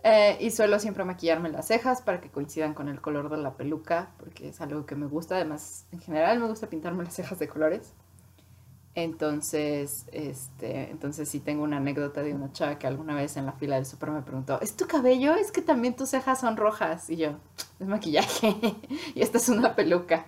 Eh, 0.04 0.38
y 0.40 0.50
suelo 0.50 0.80
siempre 0.80 1.04
maquillarme 1.06 1.50
las 1.50 1.68
cejas 1.68 2.02
para 2.02 2.22
que 2.22 2.30
coincidan 2.30 2.74
con 2.74 2.90
el 2.90 3.02
color 3.02 3.30
de 3.30 3.38
la 3.38 3.54
peluca, 3.54 4.10
porque 4.18 4.50
es 4.50 4.60
algo 4.62 4.86
que 4.86 4.96
me 4.96 5.06
gusta. 5.06 5.36
Además, 5.36 5.86
en 5.92 6.00
general 6.00 6.40
me 6.40 6.48
gusta 6.48 6.68
pintarme 6.68 7.04
las 7.04 7.14
cejas 7.14 7.38
de 7.40 7.48
colores. 7.48 7.94
Entonces, 8.94 10.06
este, 10.12 10.90
entonces 10.92 11.30
sí 11.30 11.40
tengo 11.40 11.64
una 11.64 11.78
anécdota 11.78 12.24
de 12.24 12.34
una 12.34 12.52
chava 12.52 12.78
que 12.78 12.88
alguna 12.88 13.16
vez 13.16 13.38
en 13.38 13.46
la 13.46 13.54
fila 13.54 13.76
del 13.76 13.86
súper 13.86 14.12
me 14.12 14.22
preguntó, 14.22 14.60
¿es 14.60 14.76
tu 14.76 14.86
cabello? 14.86 15.36
Es 15.36 15.52
que 15.52 15.62
también 15.62 15.96
tus 15.96 16.10
cejas 16.10 16.42
son 16.42 16.58
rojas. 16.58 17.10
Y 17.10 17.18
yo, 17.18 17.38
es 17.80 17.88
maquillaje. 17.88 18.56
y 19.16 19.22
esta 19.22 19.38
es 19.38 19.50
una 19.50 19.76
peluca. 19.76 20.26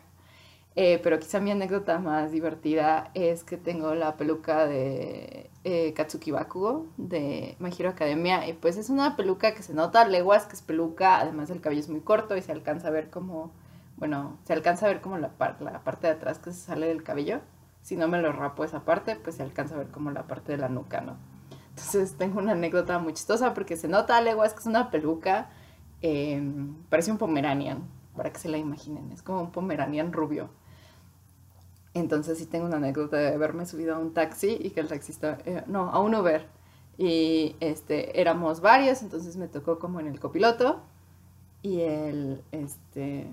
Eh, 0.75 0.99
pero 1.03 1.19
quizá 1.19 1.39
mi 1.39 1.51
anécdota 1.51 1.99
más 1.99 2.31
divertida 2.31 3.11
es 3.13 3.43
que 3.43 3.57
tengo 3.57 3.93
la 3.93 4.17
peluca 4.17 4.65
de 4.65 5.51
eh, 5.63 5.93
Katsuki 5.93 6.31
Bakugo 6.31 6.87
de 6.97 7.55
My 7.59 7.69
Hero 7.77 7.89
Academia. 7.89 8.47
Y 8.47 8.53
pues 8.53 8.77
es 8.77 8.89
una 8.89 9.15
peluca 9.15 9.53
que 9.53 9.61
se 9.63 9.73
nota 9.73 10.01
a 10.01 10.07
leguas 10.07 10.45
que 10.47 10.55
es 10.55 10.61
peluca. 10.63 11.19
Además 11.19 11.49
el 11.51 11.61
cabello 11.61 11.81
es 11.81 11.89
muy 11.89 12.01
corto 12.01 12.35
y 12.35 12.41
se 12.41 12.51
alcanza 12.51 12.87
a 12.87 12.91
ver 12.91 13.09
como, 13.11 13.51
bueno, 13.97 14.37
se 14.45 14.53
alcanza 14.53 14.85
a 14.87 14.89
ver 14.89 15.01
como 15.01 15.17
la, 15.17 15.31
la 15.59 15.83
parte 15.83 16.07
de 16.07 16.13
atrás 16.13 16.39
que 16.39 16.51
se 16.51 16.59
sale 16.59 16.87
del 16.87 17.03
cabello. 17.03 17.41
Si 17.81 17.95
no 17.97 18.07
me 18.07 18.21
lo 18.21 18.31
rapo 18.31 18.63
esa 18.63 18.81
parte, 18.85 19.15
pues 19.17 19.35
se 19.35 19.43
alcanza 19.43 19.75
a 19.75 19.79
ver 19.79 19.89
como 19.89 20.09
la 20.11 20.23
parte 20.27 20.53
de 20.53 20.57
la 20.57 20.69
nuca, 20.69 21.01
¿no? 21.01 21.17
Entonces 21.69 22.17
tengo 22.17 22.39
una 22.39 22.53
anécdota 22.53 22.99
muy 22.99 23.13
chistosa 23.13 23.53
porque 23.53 23.75
se 23.77 23.87
nota 23.87 24.17
a 24.17 24.21
leguas 24.21 24.53
que 24.53 24.59
es 24.61 24.65
una 24.65 24.89
peluca. 24.91 25.49
eh, 26.01 26.41
parece 26.89 27.11
un 27.11 27.17
pomeranian, 27.17 27.83
para 28.15 28.31
que 28.31 28.39
se 28.39 28.49
la 28.49 28.57
imaginen. 28.57 29.11
Es 29.11 29.21
como 29.23 29.41
un 29.41 29.51
pomeranian 29.51 30.11
rubio. 30.13 30.49
Entonces 31.93 32.39
sí 32.39 32.45
tengo 32.45 32.65
una 32.65 32.77
anécdota 32.77 33.17
de 33.17 33.33
haberme 33.33 33.65
subido 33.65 33.95
a 33.95 33.99
un 33.99 34.13
taxi 34.13 34.57
y 34.59 34.71
que 34.71 34.79
el 34.79 34.87
taxista, 34.87 35.37
eh, 35.45 35.63
no, 35.67 35.89
a 35.89 35.99
un 35.99 36.15
Uber. 36.15 36.47
Y 36.97 37.55
este, 37.59 38.19
éramos 38.19 38.61
varios, 38.61 39.01
entonces 39.01 39.37
me 39.37 39.47
tocó 39.47 39.79
como 39.79 39.99
en 39.99 40.07
el 40.07 40.19
copiloto. 40.19 40.81
Y 41.61 41.81
el, 41.81 42.43
este, 42.51 43.27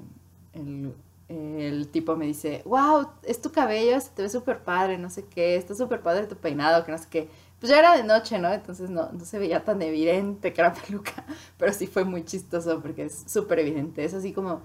el, 0.53 1.89
tipo 1.89 2.17
me 2.17 2.27
dice, 2.27 2.63
wow, 2.65 3.09
es 3.23 3.41
tu 3.41 3.51
cabello, 3.51 3.99
te 4.15 4.23
ve 4.23 4.29
súper 4.29 4.63
padre, 4.63 4.99
no 4.99 5.11
sé 5.11 5.25
qué, 5.27 5.57
está 5.57 5.75
súper 5.75 6.01
padre 6.03 6.27
tu 6.27 6.37
peinado, 6.37 6.85
que 6.85 6.93
no 6.93 6.99
sé 6.99 7.07
qué. 7.11 7.29
Pues 7.59 7.71
ya 7.71 7.79
era 7.79 7.97
de 7.97 8.05
noche, 8.05 8.39
¿no? 8.39 8.53
Entonces 8.53 8.89
no, 8.91 9.11
no 9.13 9.25
se 9.25 9.39
veía 9.39 9.65
tan 9.65 9.83
evidente 9.83 10.53
que 10.53 10.61
era 10.61 10.73
peluca, 10.73 11.25
pero 11.59 11.73
sí 11.73 11.87
fue 11.87 12.05
muy 12.05 12.25
chistoso 12.25 12.81
porque 12.81 13.07
es 13.07 13.25
súper 13.27 13.59
evidente. 13.61 14.05
Es 14.05 14.15
así 14.15 14.33
como 14.33 14.63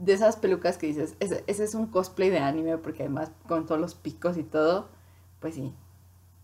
de 0.00 0.14
esas 0.14 0.36
pelucas 0.36 0.78
que 0.78 0.86
dices, 0.86 1.14
ese, 1.20 1.44
ese 1.46 1.64
es 1.64 1.74
un 1.74 1.86
cosplay 1.86 2.30
de 2.30 2.38
anime, 2.38 2.78
porque 2.78 3.02
además 3.02 3.30
con 3.46 3.66
todos 3.66 3.80
los 3.80 3.94
picos 3.94 4.36
y 4.38 4.42
todo, 4.42 4.88
pues 5.40 5.54
sí. 5.54 5.74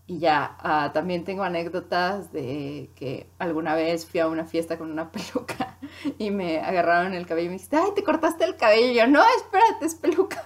Y 0.05 0.19
ya, 0.19 0.55
ah, 0.59 0.91
también 0.93 1.25
tengo 1.25 1.43
anécdotas 1.43 2.31
de 2.31 2.91
que 2.95 3.29
alguna 3.39 3.75
vez 3.75 4.05
fui 4.05 4.21
a 4.21 4.27
una 4.27 4.45
fiesta 4.45 4.77
con 4.77 4.91
una 4.91 5.11
peluca 5.13 5.77
y 6.17 6.31
me 6.31 6.59
agarraron 6.59 7.13
el 7.13 7.25
cabello 7.25 7.47
y 7.47 7.49
me 7.49 7.53
dijiste, 7.55 7.77
ay, 7.77 7.91
te 7.95 8.03
cortaste 8.03 8.45
el 8.45 8.55
cabello. 8.55 8.91
Y 8.91 8.95
yo, 8.95 9.07
no, 9.07 9.21
espérate, 9.37 9.85
es 9.85 9.95
peluca. 9.95 10.43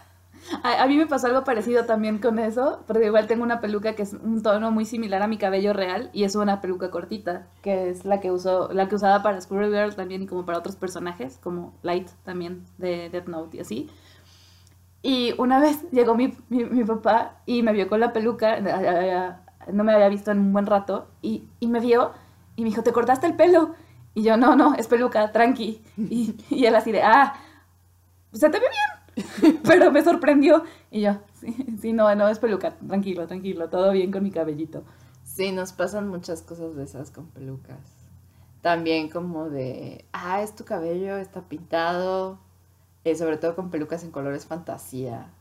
A, 0.64 0.84
a 0.84 0.88
mí 0.88 0.98
me 0.98 1.08
pasó 1.08 1.28
algo 1.28 1.44
parecido 1.44 1.86
también 1.86 2.20
con 2.20 2.40
eso, 2.40 2.84
porque 2.88 3.06
igual 3.06 3.28
tengo 3.28 3.44
una 3.44 3.62
peluca 3.62 3.96
que 3.96 4.04
es 4.04 4.14
un 4.14 4.42
tono 4.42 4.72
muy 4.72 4.86
similar 4.86 5.22
a 5.22 5.28
mi 5.28 5.38
cabello 5.38 5.74
real 5.74 6.10
y 6.14 6.24
es 6.24 6.36
una 6.36 6.62
peluca 6.62 6.92
cortita, 6.92 7.48
que 7.62 7.90
es 7.90 8.06
la 8.06 8.20
que 8.20 8.32
uso, 8.32 8.70
la 8.74 8.88
que 8.90 8.96
usaba 8.96 9.24
para 9.24 9.40
Squirrel 9.42 9.72
Girl 9.72 9.96
también 9.96 10.24
y 10.24 10.28
como 10.28 10.46
para 10.46 10.58
otros 10.60 10.76
personajes, 10.76 11.40
como 11.42 11.74
Light 11.84 12.10
también 12.24 12.66
de 12.78 13.10
Death 13.10 13.28
Note 13.28 13.58
y 13.58 13.60
así. 13.62 13.90
Y 15.02 15.34
una 15.38 15.60
vez 15.60 15.80
llegó 15.92 16.16
mi, 16.16 16.34
mi, 16.50 16.66
mi 16.66 16.84
papá 16.84 17.42
y 17.46 17.64
me 17.64 17.74
vio 17.74 17.88
con 17.88 18.00
la 18.00 18.14
peluca, 18.14 18.58
eh, 18.58 18.64
eh, 18.66 19.32
no 19.72 19.84
me 19.84 19.94
había 19.94 20.10
visto 20.10 20.32
en 20.32 20.40
un 20.40 20.54
buen 20.54 20.66
rato, 20.66 21.08
y, 21.22 21.48
y 21.60 21.68
me 21.68 21.80
vio 21.80 22.12
y 22.56 22.64
me 22.64 22.70
dijo, 22.70 22.84
¿te 22.84 22.92
cortaste 22.92 23.28
el 23.28 23.36
pelo? 23.36 23.76
Y 24.14 24.24
yo, 24.24 24.38
no, 24.38 24.56
no, 24.56 24.76
es 24.76 24.88
peluca, 24.88 25.32
tranqui. 25.32 25.82
Y, 25.98 26.36
y 26.50 26.66
él 26.66 26.76
así 26.76 26.92
de, 26.92 27.02
ah, 27.04 27.36
se 28.34 28.50
te 28.50 28.60
ve 28.60 28.66
bien 28.70 29.01
pero 29.64 29.92
me 29.92 30.04
sorprendió. 30.04 30.64
Y 30.90 31.02
yo, 31.02 31.18
sí, 31.40 31.56
sí, 31.82 31.94
no, 31.94 32.14
no 32.16 32.28
es 32.28 32.40
peluca, 32.40 32.72
tranquilo, 32.72 33.28
tranquilo, 33.28 33.70
todo 33.70 33.92
bien 33.92 34.12
con 34.12 34.24
mi 34.24 34.32
cabellito. 34.32 34.84
Sí, 35.24 35.52
nos 35.52 35.72
pasan 35.74 36.08
muchas 36.10 36.42
cosas 36.42 36.76
de 36.76 36.84
esas 36.84 37.12
con 37.12 37.28
pelucas. 37.28 37.80
También 38.62 39.10
como 39.10 39.50
de, 39.50 40.06
ah, 40.12 40.42
es 40.42 40.56
tu 40.56 40.66
cabello, 40.66 41.18
está 41.18 41.42
pintado. 41.42 42.40
Eh, 43.04 43.16
sobre 43.16 43.38
todo 43.38 43.56
con 43.56 43.72
pelucas 43.72 44.04
en 44.04 44.12
colores 44.12 44.46
fantasía. 44.46 45.32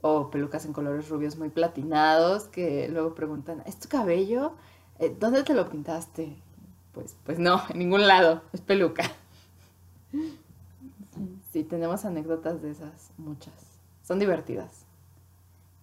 O 0.00 0.30
pelucas 0.30 0.64
en 0.64 0.72
colores 0.72 1.08
rubios 1.10 1.36
muy 1.36 1.50
platinados 1.50 2.44
que 2.44 2.88
luego 2.88 3.14
preguntan, 3.14 3.62
¿es 3.66 3.78
tu 3.78 3.88
cabello? 3.88 4.54
Eh, 4.98 5.14
¿Dónde 5.18 5.42
te 5.42 5.52
lo 5.52 5.68
pintaste? 5.68 6.36
Pues, 6.92 7.16
pues 7.24 7.38
no, 7.38 7.62
en 7.68 7.78
ningún 7.78 8.06
lado, 8.06 8.42
es 8.52 8.62
peluca. 8.62 9.04
Sí, 11.52 11.64
tenemos 11.64 12.06
anécdotas 12.06 12.62
de 12.62 12.70
esas, 12.70 13.12
muchas. 13.18 13.52
Son 14.02 14.18
divertidas. 14.18 14.86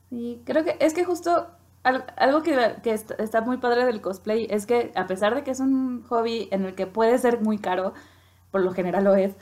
Sí, 0.10 0.42
creo 0.46 0.64
que 0.64 0.78
es 0.80 0.94
que 0.94 1.04
justo 1.04 1.48
al- 1.84 2.06
algo 2.18 2.42
que, 2.44 2.56
que 2.84 2.94
est- 2.94 3.12
está 3.20 3.42
muy 3.42 3.58
padre 3.58 3.86
del 3.86 4.02
cosplay 4.02 4.48
es 4.50 4.66
que 4.66 4.92
a 4.96 5.08
pesar 5.08 5.36
de 5.36 5.44
que 5.44 5.52
es 5.52 5.60
un 5.60 6.04
hobby 6.04 6.48
en 6.52 6.66
el 6.66 6.76
que 6.76 6.88
puede 6.88 7.18
ser 7.18 7.42
muy 7.42 7.58
caro, 7.58 7.94
por 8.52 8.62
lo 8.62 8.72
general 8.74 9.04
lo 9.04 9.16
es, 9.16 9.36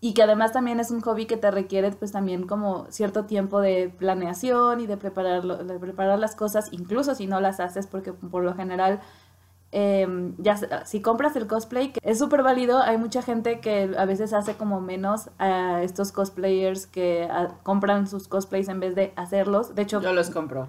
y 0.00 0.14
que 0.14 0.22
además 0.22 0.52
también 0.52 0.80
es 0.80 0.90
un 0.90 1.00
hobby 1.02 1.26
que 1.26 1.36
te 1.36 1.50
requiere 1.50 1.90
pues 1.92 2.12
también 2.12 2.46
como 2.46 2.86
cierto 2.90 3.26
tiempo 3.26 3.60
de 3.60 3.90
planeación 3.90 4.80
y 4.80 4.86
de, 4.86 4.96
prepararlo, 4.96 5.58
de 5.58 5.78
preparar 5.78 6.18
las 6.18 6.36
cosas, 6.36 6.68
incluso 6.72 7.14
si 7.14 7.26
no 7.26 7.40
las 7.40 7.60
haces, 7.60 7.86
porque 7.86 8.12
por 8.12 8.42
lo 8.44 8.54
general 8.54 9.00
eh, 9.72 10.32
ya 10.38 10.56
si 10.84 11.00
compras 11.00 11.36
el 11.36 11.46
cosplay, 11.46 11.92
que 11.92 12.00
es 12.02 12.18
súper 12.18 12.42
válido, 12.42 12.82
hay 12.82 12.98
mucha 12.98 13.22
gente 13.22 13.60
que 13.60 13.94
a 13.96 14.04
veces 14.04 14.32
hace 14.32 14.54
como 14.54 14.80
menos 14.80 15.30
a 15.38 15.82
estos 15.82 16.10
cosplayers 16.12 16.86
que 16.86 17.28
compran 17.62 18.06
sus 18.08 18.26
cosplays 18.28 18.68
en 18.68 18.80
vez 18.80 18.94
de 18.94 19.12
hacerlos. 19.16 19.74
De 19.74 19.82
hecho, 19.82 20.00
Yo 20.00 20.12
los 20.12 20.30
compro. 20.30 20.68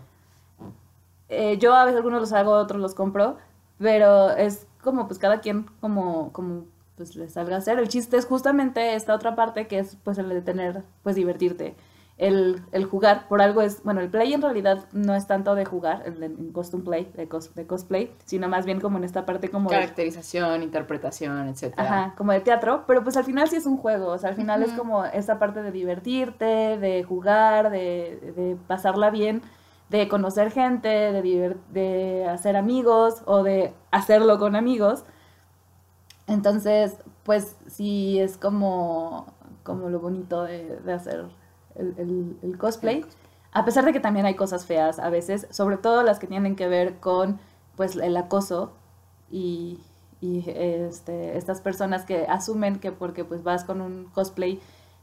eh, 1.29 1.57
yo 1.57 1.73
a 1.73 1.85
veces 1.85 1.97
algunos 1.97 2.21
los 2.21 2.33
hago, 2.33 2.51
otros 2.51 2.79
los 2.81 2.93
compro, 2.93 3.37
pero 3.79 4.29
es 4.31 4.67
como 4.83 5.07
pues 5.07 5.17
cada 5.19 5.39
quien 5.41 5.65
como, 5.79 6.31
como 6.33 6.65
pues 6.95 7.15
le 7.15 7.29
salga 7.29 7.55
a 7.55 7.59
hacer. 7.59 7.79
El 7.79 7.87
chiste 7.87 8.17
es 8.17 8.25
justamente 8.25 8.93
esta 8.95 9.15
otra 9.15 9.35
parte 9.35 9.67
que 9.67 9.79
es 9.79 9.97
pues 10.03 10.17
el 10.19 10.29
de 10.29 10.41
tener, 10.41 10.83
pues 11.03 11.15
divertirte. 11.15 11.75
El, 12.21 12.63
el 12.71 12.85
jugar, 12.85 13.27
por 13.27 13.41
algo 13.41 13.61
es, 13.61 13.83
bueno, 13.83 14.01
el 14.01 14.09
play 14.09 14.33
en 14.33 14.41
realidad 14.41 14.85
no 14.93 15.15
es 15.15 15.27
tanto 15.27 15.55
de 15.55 15.65
jugar, 15.65 16.03
el, 16.05 16.23
en 16.23 16.53
costume 16.53 16.83
play, 16.85 17.11
de, 17.15 17.27
cos- 17.29 17.53
de 17.55 17.67
cosplay, 17.67 18.13
sino 18.25 18.47
más 18.49 18.65
bien 18.65 18.79
como 18.81 18.97
en 18.99 19.03
esta 19.05 19.25
parte 19.25 19.49
como 19.51 19.71
de, 19.73 19.77
Caracterización, 19.77 20.63
interpretación, 20.63 21.47
etcétera. 21.47 21.83
ajá, 21.83 22.13
como 22.17 22.31
de 22.33 22.41
teatro, 22.41 22.83
pero 22.87 23.03
pues 23.03 23.17
al 23.17 23.23
final 23.25 23.47
sí 23.49 23.55
es 23.55 23.65
un 23.65 23.77
juego, 23.77 24.07
o 24.07 24.17
sea, 24.17 24.29
al 24.29 24.35
final 24.35 24.61
es 24.63 24.71
como 24.73 25.05
esta 25.05 25.39
parte 25.39 25.63
de 25.63 25.71
divertirte, 25.71 26.77
de 26.77 27.03
jugar, 27.03 27.69
de, 27.71 28.33
de 28.35 28.57
pasarla 28.67 29.09
bien, 29.09 29.41
de 29.89 30.07
conocer 30.07 30.51
gente, 30.51 30.87
de, 30.89 31.55
de 31.71 32.25
hacer 32.29 32.55
amigos 32.55 33.23
o 33.25 33.43
de 33.43 33.73
hacerlo 33.91 34.39
con 34.39 34.55
amigos. 34.55 35.03
Entonces, 36.27 36.95
pues 37.23 37.55
sí 37.67 38.19
es 38.19 38.37
como, 38.37 39.33
como 39.63 39.89
lo 39.89 39.99
bonito 39.99 40.43
de 40.43 40.93
hacer 40.93 41.25
el, 41.75 41.93
el- 41.97 42.37
el 42.43 42.57
cosplay. 42.57 43.05
A 43.53 43.65
pesar 43.65 43.83
de 43.85 43.93
que 43.93 43.99
también 43.99 44.25
hay 44.25 44.35
cosas 44.35 44.65
feas 44.65 44.99
a 44.99 45.09
veces, 45.09 45.47
sobre 45.51 45.77
todo 45.77 46.03
las 46.03 46.19
que 46.19 46.27
tienen 46.27 46.55
que 46.55 46.67
ver 46.67 46.99
con 46.99 47.39
pues 47.75 47.95
el 47.95 48.15
acoso 48.17 48.73
y, 49.29 49.79
y, 50.21 50.43
este, 50.47 51.37
estas 51.37 51.61
personas 51.61 52.05
que 52.05 52.25
asumen 52.27 52.79
que 52.79 52.91
porque 52.91 53.25
pues 53.25 53.43
vas 53.43 53.63
con 53.63 53.81
un 53.81 54.05
cosplay 54.13 54.59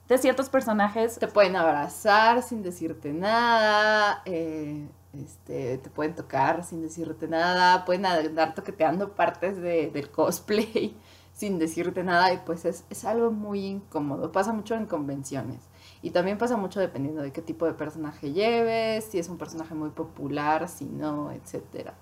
de 0.08 0.18
ciertos 0.18 0.48
personajes, 0.48 1.18
Te 1.18 1.28
pueden 1.28 1.56
abrazar 1.56 2.42
sin 2.42 2.62
decirte 2.62 3.12
nada, 3.12 4.22
eh, 4.24 4.88
este, 5.12 5.78
te 5.78 5.90
pueden 5.90 6.14
tocar 6.14 6.64
sin 6.64 6.80
decirte 6.82 7.28
nada, 7.28 7.84
pueden 7.84 8.06
andar 8.06 8.54
toqueteando 8.54 9.14
partes 9.14 9.56
de- 9.58 9.90
del 9.90 10.10
cosplay 10.10 10.96
sin 11.34 11.58
decirte 11.58 12.02
nada 12.04 12.32
y 12.32 12.38
pues 12.38 12.64
es, 12.64 12.84
es 12.90 13.04
algo 13.04 13.30
muy 13.30 13.64
incómodo. 13.66 14.32
Pasa 14.32 14.52
mucho 14.52 14.74
en 14.74 14.86
convenciones 14.86 15.60
y 16.02 16.10
también 16.10 16.38
pasa 16.38 16.56
mucho 16.56 16.80
dependiendo 16.80 17.22
de 17.22 17.32
qué 17.32 17.42
tipo 17.42 17.66
de 17.66 17.74
personaje 17.74 18.32
lleves, 18.32 19.04
si 19.04 19.18
es 19.18 19.28
un 19.28 19.38
personaje 19.38 19.74
muy 19.74 19.90
popular, 19.90 20.68
si 20.68 20.86
no, 20.86 21.32
etcétera. 21.32 21.94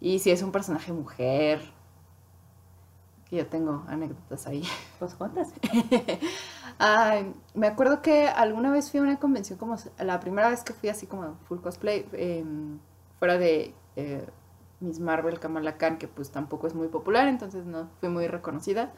Y 0.00 0.20
si 0.20 0.30
es 0.32 0.42
un 0.42 0.52
personaje 0.52 0.92
mujer, 0.92 1.60
que 3.28 3.36
yo 3.36 3.46
tengo 3.46 3.84
anécdotas 3.88 4.46
ahí. 4.46 4.62
pues 4.98 5.14
cuentas. 5.14 5.52
Ay, 6.78 7.32
me 7.54 7.66
acuerdo 7.66 8.02
que 8.02 8.26
alguna 8.28 8.70
vez 8.72 8.90
fui 8.90 9.00
a 9.00 9.02
una 9.02 9.18
convención 9.18 9.58
como 9.58 9.76
la 9.98 10.20
primera 10.20 10.48
vez 10.48 10.62
que 10.64 10.72
fui 10.72 10.88
así 10.88 11.06
como 11.06 11.36
full 11.48 11.60
cosplay, 11.60 12.06
em, 12.12 12.78
fuera 13.18 13.38
de 13.38 13.74
eh, 13.96 14.26
Miss 14.80 14.98
Marvel 15.00 15.38
Kamala 15.38 15.76
Khan, 15.78 15.98
que 15.98 16.08
pues 16.08 16.30
tampoco 16.30 16.66
es 16.66 16.74
muy 16.74 16.88
popular, 16.88 17.28
entonces 17.28 17.64
no 17.66 17.88
fui 18.00 18.08
muy 18.08 18.26
reconocida. 18.26 18.92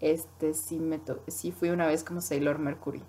Este 0.00 0.54
sí 0.54 0.78
me 0.80 0.98
to- 0.98 1.22
sí 1.28 1.52
fui 1.52 1.70
una 1.70 1.86
vez 1.86 2.04
como 2.04 2.20
Sailor 2.20 2.58
Mercury. 2.58 3.02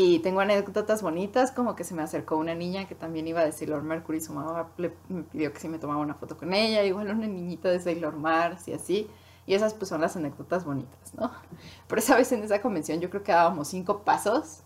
Y 0.00 0.20
tengo 0.20 0.40
anécdotas 0.40 1.02
bonitas, 1.02 1.50
como 1.50 1.74
que 1.74 1.82
se 1.84 1.94
me 1.94 2.02
acercó 2.02 2.36
una 2.36 2.54
niña 2.54 2.86
que 2.86 2.94
también 2.94 3.26
iba 3.26 3.44
de 3.44 3.52
Sailor 3.52 3.82
Mercury, 3.82 4.20
su 4.20 4.32
mamá 4.32 4.70
le- 4.76 4.94
me 5.08 5.22
pidió 5.24 5.52
que 5.52 5.58
si 5.60 5.68
me 5.68 5.78
tomaba 5.78 6.00
una 6.00 6.14
foto 6.14 6.36
con 6.36 6.52
ella, 6.54 6.84
igual 6.84 7.10
una 7.10 7.26
niñita 7.26 7.68
de 7.70 7.80
Sailor 7.80 8.16
Mars 8.16 8.68
y 8.68 8.74
así. 8.74 9.08
Y 9.46 9.54
esas 9.54 9.74
pues 9.74 9.88
son 9.88 10.00
las 10.02 10.14
anécdotas 10.16 10.64
bonitas, 10.64 11.14
¿no? 11.14 11.30
Pero 11.88 12.00
esa 12.00 12.16
vez 12.16 12.30
en 12.32 12.42
esa 12.44 12.60
convención 12.62 13.00
yo 13.00 13.10
creo 13.10 13.22
que 13.24 13.32
dábamos 13.32 13.68
cinco 13.68 14.04
pasos 14.04 14.62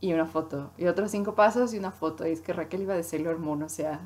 y 0.00 0.12
una 0.12 0.26
foto. 0.26 0.72
Y 0.78 0.86
otros 0.86 1.10
cinco 1.10 1.34
pasos 1.34 1.74
y 1.74 1.78
una 1.78 1.90
foto. 1.92 2.26
Y 2.26 2.32
es 2.32 2.40
que 2.40 2.52
Raquel 2.52 2.82
iba 2.82 2.94
de 2.94 3.02
Sailor 3.04 3.38
Moon, 3.38 3.62
o 3.62 3.68
sea, 3.68 4.00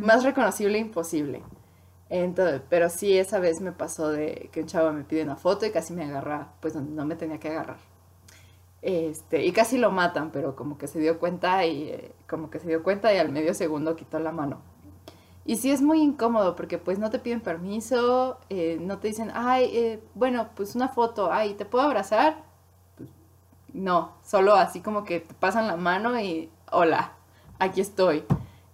más 0.00 0.24
reconocible 0.24 0.78
imposible. 0.78 1.42
Entonces, 2.10 2.62
pero 2.70 2.88
sí, 2.90 3.18
esa 3.18 3.40
vez 3.40 3.60
me 3.62 3.72
pasó 3.72 4.08
de 4.10 4.50
que 4.52 4.62
un 4.62 4.66
chavo 4.68 4.92
me 4.92 5.04
pide 5.04 5.22
una 5.24 5.36
foto 5.36 5.66
y 5.66 5.72
casi 5.72 5.92
me 5.94 6.04
agarra, 6.04 6.54
pues 6.60 6.74
no 6.76 7.06
me 7.06 7.16
tenía 7.16 7.40
que 7.40 7.48
agarrar. 7.50 7.78
Este, 8.82 9.44
y 9.44 9.52
casi 9.52 9.76
lo 9.76 9.90
matan, 9.90 10.30
pero 10.30 10.56
como 10.56 10.78
que 10.78 10.86
se 10.86 10.98
dio 11.00 11.18
cuenta 11.18 11.66
y 11.66 11.82
eh, 11.84 12.14
como 12.28 12.48
que 12.50 12.58
se 12.58 12.68
dio 12.68 12.82
cuenta 12.82 13.12
y 13.12 13.18
al 13.18 13.30
medio 13.30 13.52
segundo 13.54 13.96
quitó 13.96 14.18
la 14.18 14.32
mano. 14.32 14.62
Y 15.44 15.56
sí 15.56 15.70
es 15.70 15.82
muy 15.82 16.00
incómodo 16.00 16.54
porque 16.54 16.78
pues 16.78 16.98
no 16.98 17.10
te 17.10 17.18
piden 17.18 17.40
permiso, 17.40 18.38
eh, 18.48 18.78
no 18.80 18.98
te 18.98 19.08
dicen, 19.08 19.30
ay, 19.34 19.70
eh, 19.72 20.02
bueno, 20.14 20.48
pues 20.54 20.74
una 20.74 20.88
foto, 20.88 21.32
ay, 21.32 21.54
¿te 21.54 21.64
puedo 21.64 21.84
abrazar? 21.84 22.44
Pues, 22.96 23.10
no, 23.72 24.12
solo 24.22 24.54
así 24.54 24.80
como 24.80 25.04
que 25.04 25.20
te 25.20 25.34
pasan 25.34 25.66
la 25.66 25.76
mano 25.76 26.18
y 26.20 26.50
hola, 26.70 27.14
aquí 27.58 27.80
estoy. 27.80 28.24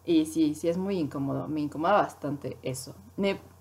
Y 0.05 0.27
sí, 0.27 0.55
sí 0.55 0.69
es 0.69 0.77
muy 0.77 0.99
incómodo, 0.99 1.49
me 1.49 1.61
incomoda 1.61 1.95
bastante 1.95 2.59
eso. 2.63 2.95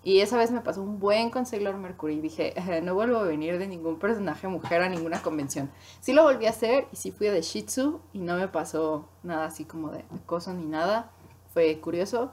Y 0.05 0.21
esa 0.21 0.37
vez 0.37 0.51
me 0.51 0.61
pasó 0.61 0.83
un 0.83 0.99
buen 0.99 1.31
con 1.31 1.47
Sailor 1.47 1.77
Mercury. 1.77 2.21
Dije, 2.21 2.53
"Eh, 2.57 2.81
no 2.81 2.93
vuelvo 2.93 3.17
a 3.17 3.23
venir 3.23 3.57
de 3.57 3.67
ningún 3.67 3.97
personaje 3.99 4.47
mujer 4.47 4.83
a 4.83 4.87
ninguna 4.87 5.21
convención. 5.23 5.71
Sí 5.99 6.13
lo 6.13 6.23
volví 6.23 6.45
a 6.45 6.51
hacer 6.51 6.87
y 6.93 6.95
sí 6.95 7.11
fui 7.11 7.27
de 7.27 7.41
Shih 7.41 7.63
Tzu 7.63 7.99
y 8.13 8.19
no 8.19 8.37
me 8.37 8.47
pasó 8.47 9.09
nada 9.23 9.45
así 9.45 9.65
como 9.65 9.89
de 9.89 10.05
acoso 10.13 10.53
ni 10.53 10.65
nada. 10.65 11.11
Fue 11.53 11.79
curioso, 11.81 12.31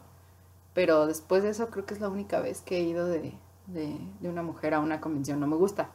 pero 0.74 1.06
después 1.06 1.42
de 1.42 1.48
eso 1.50 1.70
creo 1.70 1.86
que 1.86 1.94
es 1.94 2.00
la 2.00 2.10
única 2.10 2.40
vez 2.40 2.60
que 2.60 2.76
he 2.76 2.82
ido 2.82 3.06
de, 3.06 3.34
de, 3.68 3.98
de 4.20 4.28
una 4.28 4.42
mujer 4.42 4.74
a 4.74 4.80
una 4.80 5.00
convención. 5.00 5.40
No 5.40 5.46
me 5.46 5.56
gusta. 5.56 5.90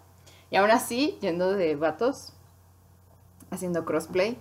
Y 0.50 0.56
aún 0.56 0.72
así, 0.72 1.18
yendo 1.22 1.54
de 1.54 1.76
vatos, 1.76 2.34
haciendo 3.52 3.86
crossplay, 3.86 4.40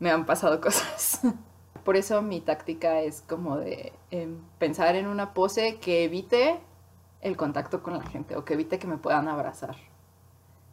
me 0.00 0.10
han 0.10 0.26
pasado 0.26 0.60
cosas. 0.60 1.20
Por 1.84 1.96
eso 1.96 2.22
mi 2.22 2.40
táctica 2.40 3.00
es 3.00 3.22
como 3.22 3.56
de 3.58 3.92
em, 4.10 4.38
pensar 4.58 4.96
en 4.96 5.06
una 5.06 5.34
pose 5.34 5.78
que 5.80 6.04
evite 6.04 6.60
el 7.24 7.36
contacto 7.38 7.82
con 7.82 7.94
la 7.98 8.04
gente 8.04 8.36
o 8.36 8.46
que 8.46 8.54
evite 8.54 8.78
que 8.80 8.88
me 8.88 8.98
puedan 8.98 9.28
abrazar. 9.28 9.76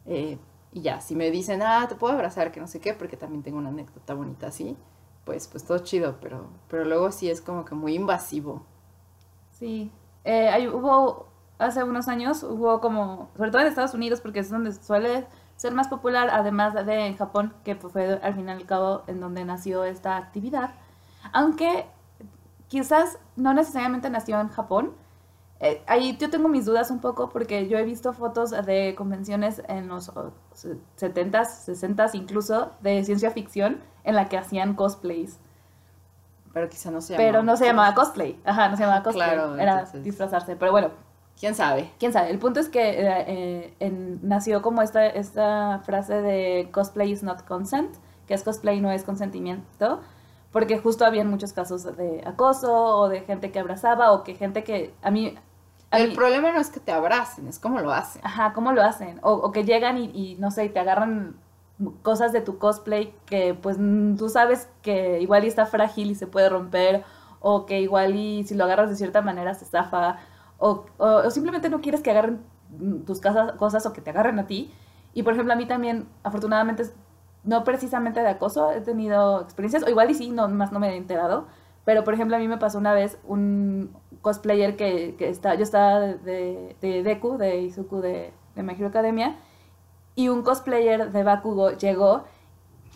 Eh, 0.06 0.38
y 0.72 0.82
ya, 0.82 1.00
si 1.00 1.14
me 1.16 1.30
dicen, 1.30 1.62
ah, 1.62 1.86
te 1.88 1.94
puedo 1.96 2.14
abrazar, 2.14 2.52
que 2.52 2.60
no 2.60 2.66
sé 2.66 2.80
qué, 2.80 2.94
porque 2.94 3.16
también 3.16 3.42
tengo 3.42 3.58
una 3.58 3.68
anécdota 3.70 4.14
bonita 4.14 4.46
así, 4.48 4.76
pues, 5.24 5.48
pues 5.48 5.64
todo 5.64 5.78
chido, 5.80 6.18
pero, 6.20 6.48
pero 6.68 6.84
luego 6.84 7.12
sí 7.12 7.30
es 7.30 7.40
como 7.40 7.64
que 7.64 7.74
muy 7.74 7.94
invasivo. 7.94 8.64
Sí, 9.50 9.92
eh, 10.24 10.48
hay- 10.48 10.68
hubo 10.68 11.28
hace 11.58 11.84
unos 11.84 12.08
años, 12.08 12.42
hubo 12.42 12.80
como, 12.80 13.30
sobre 13.36 13.50
todo 13.50 13.62
en 13.62 13.68
Estados 13.68 13.94
Unidos, 13.94 14.20
porque 14.20 14.40
es 14.40 14.50
donde 14.50 14.72
suele 14.72 15.26
ser 15.56 15.72
más 15.74 15.88
popular, 15.88 16.28
además 16.32 16.74
de 16.74 17.06
en 17.06 17.16
Japón, 17.16 17.54
que 17.64 17.76
fue 17.76 18.18
al 18.22 18.34
fin 18.34 18.48
y 18.48 18.52
al 18.52 18.66
cabo 18.66 19.02
en 19.06 19.20
donde 19.20 19.44
nació 19.44 19.84
esta 19.84 20.16
actividad. 20.16 20.74
Aunque 21.32 21.86
quizás 22.68 23.18
no 23.36 23.54
necesariamente 23.54 24.10
nació 24.10 24.40
en 24.40 24.48
Japón. 24.48 24.94
Eh, 25.64 25.80
ahí 25.86 26.16
yo 26.18 26.28
tengo 26.28 26.48
mis 26.48 26.64
dudas 26.66 26.90
un 26.90 26.98
poco 27.00 27.28
porque 27.28 27.68
yo 27.68 27.78
he 27.78 27.84
visto 27.84 28.12
fotos 28.12 28.50
de 28.50 28.94
convenciones 28.96 29.62
en 29.68 29.86
los 29.86 30.08
oh, 30.08 30.32
70s, 30.98 31.68
60s 31.68 32.10
incluso, 32.14 32.72
de 32.80 33.04
ciencia 33.04 33.30
ficción, 33.30 33.80
en 34.02 34.16
la 34.16 34.28
que 34.28 34.36
hacían 34.36 34.74
cosplays. 34.74 35.38
Pero 36.52 36.68
quizá 36.68 36.90
no 36.90 37.00
se 37.00 37.16
Pero 37.16 37.38
llama- 37.38 37.52
no 37.52 37.56
se 37.56 37.64
llamaba 37.66 37.94
cosplay. 37.94 38.38
Ajá, 38.44 38.68
no 38.68 38.76
se 38.76 38.82
llamaba 38.82 39.02
cosplay. 39.04 39.30
Claro, 39.30 39.56
Era 39.56 39.72
entonces- 39.78 40.02
disfrazarse. 40.04 40.56
Pero 40.56 40.72
bueno, 40.72 40.90
¿Quién 41.38 41.54
sabe? 41.54 41.90
quién 41.98 42.12
sabe. 42.12 42.30
El 42.30 42.38
punto 42.38 42.58
es 42.60 42.68
que 42.68 42.90
eh, 42.90 43.24
eh, 43.28 43.74
en- 43.80 44.18
nació 44.26 44.62
como 44.62 44.82
esta, 44.82 45.06
esta 45.06 45.80
frase 45.84 46.20
de 46.20 46.68
cosplay 46.72 47.10
is 47.12 47.22
not 47.22 47.42
consent, 47.46 47.94
que 48.26 48.34
es 48.34 48.42
cosplay 48.42 48.80
no 48.80 48.90
es 48.90 49.04
consentimiento, 49.04 50.00
porque 50.50 50.78
justo 50.78 51.04
habían 51.06 51.28
muchos 51.30 51.52
casos 51.52 51.84
de 51.96 52.22
acoso 52.26 52.70
o 52.98 53.08
de 53.08 53.20
gente 53.22 53.50
que 53.52 53.60
abrazaba 53.60 54.12
o 54.12 54.24
que 54.24 54.34
gente 54.34 54.64
que 54.64 54.92
a 55.02 55.10
mí... 55.12 55.38
El 55.92 56.08
mí- 56.08 56.14
problema 56.14 56.52
no 56.52 56.60
es 56.60 56.70
que 56.70 56.80
te 56.80 56.92
abracen, 56.92 57.46
es 57.48 57.58
cómo 57.58 57.80
lo 57.80 57.92
hacen. 57.92 58.22
Ajá, 58.24 58.52
¿cómo 58.52 58.72
lo 58.72 58.82
hacen? 58.82 59.20
O, 59.22 59.32
o 59.32 59.52
que 59.52 59.64
llegan 59.64 59.98
y, 59.98 60.04
y, 60.14 60.36
no 60.38 60.50
sé, 60.50 60.64
y 60.64 60.68
te 60.70 60.78
agarran 60.80 61.36
cosas 62.02 62.32
de 62.32 62.40
tu 62.40 62.58
cosplay 62.58 63.14
que 63.26 63.54
pues 63.54 63.76
mm, 63.78 64.16
tú 64.16 64.28
sabes 64.28 64.68
que 64.82 65.20
igual 65.20 65.44
y 65.44 65.48
está 65.48 65.66
frágil 65.66 66.10
y 66.10 66.14
se 66.14 66.26
puede 66.26 66.48
romper, 66.48 67.04
o 67.40 67.66
que 67.66 67.80
igual 67.80 68.14
y 68.14 68.44
si 68.44 68.54
lo 68.54 68.64
agarras 68.64 68.88
de 68.90 68.96
cierta 68.96 69.20
manera 69.22 69.54
se 69.54 69.64
zafa, 69.66 70.18
o, 70.58 70.86
o- 70.98 71.06
o 71.26 71.30
simplemente 71.30 71.68
no 71.68 71.80
quieres 71.80 72.00
que 72.02 72.10
agarren 72.10 72.40
mm, 72.78 73.00
tus 73.00 73.20
casas, 73.20 73.52
cosas 73.52 73.84
o 73.86 73.92
que 73.92 74.00
te 74.00 74.10
agarren 74.10 74.38
a 74.38 74.46
ti. 74.46 74.72
Y 75.14 75.22
por 75.24 75.34
ejemplo, 75.34 75.52
a 75.52 75.56
mí 75.56 75.66
también, 75.66 76.08
afortunadamente, 76.22 76.84
no 77.44 77.64
precisamente 77.64 78.20
de 78.20 78.28
acoso, 78.28 78.70
he 78.72 78.80
tenido 78.80 79.40
experiencias, 79.42 79.82
o 79.82 79.90
igual 79.90 80.10
y 80.10 80.14
sí, 80.14 80.30
no, 80.30 80.48
más 80.48 80.72
no 80.72 80.78
me 80.78 80.90
he 80.90 80.96
enterado, 80.96 81.46
pero 81.84 82.04
por 82.04 82.14
ejemplo, 82.14 82.36
a 82.36 82.38
mí 82.38 82.46
me 82.48 82.58
pasó 82.58 82.78
una 82.78 82.92
vez 82.94 83.18
un 83.26 83.90
cosplayer 84.22 84.76
que, 84.76 85.14
que 85.18 85.28
está, 85.28 85.54
yo 85.54 85.64
estaba 85.64 86.00
de, 86.00 86.16
de, 86.18 86.76
de 86.80 87.02
Deku, 87.02 87.36
de 87.36 87.58
Izuku 87.58 88.00
de, 88.00 88.32
de 88.54 88.62
My 88.62 88.72
Hero 88.72 88.88
Academia, 88.88 89.36
y 90.14 90.28
un 90.28 90.42
cosplayer 90.42 91.12
de 91.12 91.22
Bakugo 91.22 91.72
llegó 91.72 92.24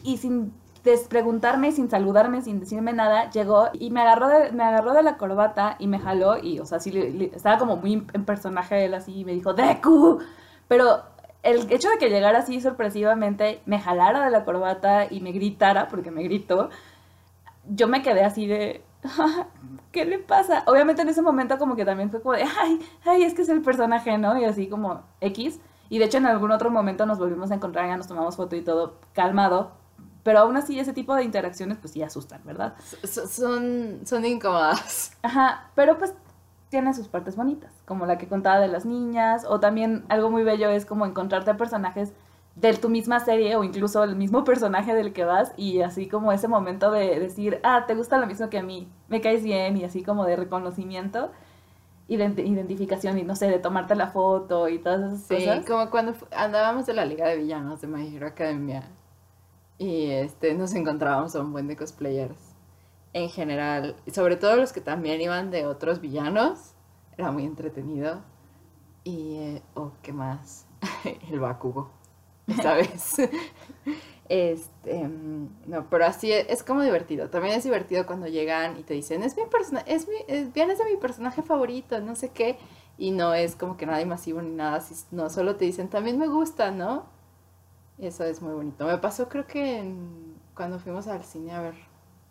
y 0.03 0.19
sin 0.19 0.53
despreguntarme, 0.85 1.73
sin 1.73 1.91
saludarme, 1.91 2.43
sin 2.43 2.61
decirme 2.61 2.93
nada, 2.93 3.29
llegó 3.31 3.69
y 3.73 3.91
me 3.91 4.03
agarró 4.03 4.29
de, 4.29 4.53
me 4.53 4.63
agarró 4.63 4.95
de 4.95 5.03
la 5.03 5.17
corbata 5.17 5.77
y 5.81 5.89
me 5.89 5.99
jaló 5.99 6.39
y, 6.39 6.61
o 6.61 6.67
sea, 6.67 6.79
sí, 6.79 7.31
estaba 7.35 7.59
como 7.59 7.77
muy 7.77 8.07
en 8.13 8.25
personaje 8.25 8.85
él 8.85 8.95
así 8.95 9.21
y 9.21 9.25
me 9.25 9.33
dijo, 9.33 9.53
Deku, 9.53 10.21
pero 10.69 11.03
el 11.43 11.71
hecho 11.73 11.89
de 11.91 11.99
que 11.99 12.09
llegara 12.09 12.39
así 12.39 12.61
sorpresivamente, 12.61 13.61
me 13.67 13.81
jalara 13.81 14.25
de 14.25 14.31
la 14.31 14.45
corbata 14.45 15.07
y 15.11 15.21
me 15.21 15.33
gritara, 15.33 15.89
porque 15.89 16.11
me 16.11 16.23
gritó, 16.23 16.71
yo 17.69 17.89
me 17.89 18.03
quedé 18.03 18.25
así 18.25 18.47
de, 18.47 18.83
¿qué 19.93 20.05
le 20.05 20.19
pasa? 20.19 20.63
Obviamente 20.67 21.03
en 21.03 21.09
ese 21.09 21.23
momento 21.23 21.59
como 21.59 21.77
que 21.77 21.85
también 21.85 22.11
fue 22.11 22.21
como 22.23 22.35
de, 22.35 22.43
ay, 22.45 22.81
ay, 23.05 23.23
es 23.23 23.35
que 23.35 23.43
es 23.43 23.49
el 23.49 23.63
personaje, 23.63 24.19
¿no? 24.19 24.39
Y 24.39 24.45
así 24.45 24.69
como 24.69 25.03
X. 25.21 25.61
Y 25.89 25.99
de 25.99 26.07
hecho 26.07 26.19
en 26.19 26.27
algún 26.27 26.51
otro 26.51 26.71
momento 26.71 27.07
nos 27.07 27.19
volvimos 27.19 27.51
a 27.51 27.55
encontrar, 27.55 27.87
ya 27.89 27.97
nos 27.97 28.09
tomamos 28.09 28.37
foto 28.37 28.57
y 28.57 28.63
todo 28.63 28.99
calmado, 29.15 29.73
Pero 30.25 30.41
aún 30.41 30.57
así 30.57 30.79
ese 30.81 30.93
tipo 30.93 31.15
de 31.15 31.25
interacciones 31.25 31.79
pues 31.79 31.93
sí 31.93 32.03
asustan, 32.03 32.43
¿verdad? 32.45 32.75
S- 33.03 33.29
son, 33.29 34.01
son 34.05 34.25
incómodas. 34.25 35.13
Ajá, 35.23 35.71
pero 35.77 35.99
pues 35.99 36.15
tiene 36.69 36.93
sus 36.95 37.09
partes 37.09 37.37
bonitas, 37.37 37.73
como 37.87 38.07
la 38.07 38.19
que 38.19 38.29
contaba 38.29 38.59
de 38.61 38.69
las 38.69 38.85
niñas, 38.85 39.45
o 39.49 39.61
también 39.61 40.05
algo 40.09 40.31
muy 40.31 40.43
bello 40.43 40.69
es 40.69 40.85
como 40.85 41.07
encontrarte 41.07 41.55
personajes 41.55 42.13
de 42.57 42.73
tu 42.75 42.89
misma 42.89 43.21
serie 43.21 43.55
o 43.57 43.63
incluso 43.65 44.03
el 44.03 44.17
mismo 44.17 44.43
personaje 44.45 44.95
del 44.95 45.13
que 45.13 45.25
vas 45.25 45.53
y 45.57 45.83
así 45.83 46.09
como 46.09 46.33
ese 46.33 46.49
momento 46.49 46.91
de 46.91 47.21
decir, 47.21 47.61
ah, 47.63 47.85
te 47.87 47.95
gusta 47.95 48.19
lo 48.19 48.27
mismo 48.27 48.49
que 48.51 48.59
a 48.59 48.63
mí, 48.63 48.89
me 49.09 49.21
caes 49.21 49.45
bien 49.45 49.77
y 49.77 49.85
así 49.85 50.03
como 50.03 50.25
de 50.25 50.37
reconocimiento, 50.37 51.31
ident- 52.09 52.39
identificación 52.47 53.19
y 53.19 53.25
no 53.25 53.37
sé, 53.37 53.49
de 53.49 53.59
tomarte 53.59 53.95
la 53.95 54.09
foto 54.09 54.69
y 54.71 54.79
todas 54.79 55.13
esas 55.13 55.27
Sí, 55.27 55.35
cosas. 55.47 55.67
como 55.67 55.91
cuando 55.91 56.15
andábamos 56.35 56.87
de 56.87 56.95
la 56.95 57.05
Liga 57.05 57.29
de 57.29 57.37
Villanos 57.37 57.81
de 57.83 57.89
My 57.89 58.17
Hero 58.17 58.27
Academia 58.29 58.89
y 59.79 60.07
este, 60.11 60.55
nos 60.55 60.73
encontrábamos 60.75 61.37
a 61.37 61.41
un 61.43 61.53
buen 61.53 61.69
de 61.69 61.77
cosplayers 61.77 62.39
en 63.13 63.29
general, 63.29 63.97
sobre 64.13 64.37
todo 64.37 64.57
los 64.57 64.73
que 64.73 64.81
también 64.81 65.21
iban 65.21 65.51
de 65.51 65.67
otros 65.67 66.01
villanos, 66.01 66.73
era 67.19 67.31
muy 67.31 67.45
entretenido. 67.45 68.21
Y, 69.05 69.37
eh, 69.37 69.63
oh, 69.75 69.93
¿qué 70.03 70.13
más? 70.13 70.67
El 71.31 71.41
Bakugo, 71.41 71.91
vez. 72.77 73.15
Este, 74.29 75.07
mm, 75.07 75.49
no, 75.67 75.89
pero 75.89 76.05
así 76.07 76.33
es, 76.33 76.47
es 76.49 76.63
como 76.65 76.83
divertido. 76.83 77.31
También 77.31 77.55
es 77.55 77.65
divertido 77.65 78.07
cuando 78.07 78.27
llegan 78.27 78.79
y 78.79 78.83
te 78.83 78.95
dicen, 78.95 79.23
es 79.23 79.37
mi 79.37 79.45
persona, 79.47 79.81
es 79.87 80.09
mi, 80.09 80.17
es, 80.27 80.53
vienes 80.53 80.79
de 80.79 80.85
mi 80.87 80.97
personaje 80.97 81.43
favorito, 81.43 82.01
no 82.01 82.17
sé 82.17 82.31
qué. 82.31 82.59
Y 82.99 83.11
no 83.13 83.35
es 83.35 83.57
como 83.57 83.77
que 83.77 83.87
nada 83.87 84.05
masivo 84.07 84.41
ni 84.43 84.51
nada, 84.51 84.77
así, 84.79 84.95
no, 85.11 85.29
solo 85.31 85.57
te 85.57 85.67
dicen, 85.67 85.89
también 85.89 86.19
me 86.19 86.29
gusta, 86.29 86.71
¿no? 86.71 87.05
Eso 87.99 88.25
es 88.25 88.43
muy 88.43 88.55
bonito. 88.55 88.87
Me 88.87 88.99
pasó 88.99 89.29
creo 89.29 89.47
que 89.47 89.79
en- 89.79 90.37
cuando 90.55 90.79
fuimos 90.79 91.07
al 91.09 91.25
cine 91.25 91.53
a 91.53 91.61
ver 91.63 91.75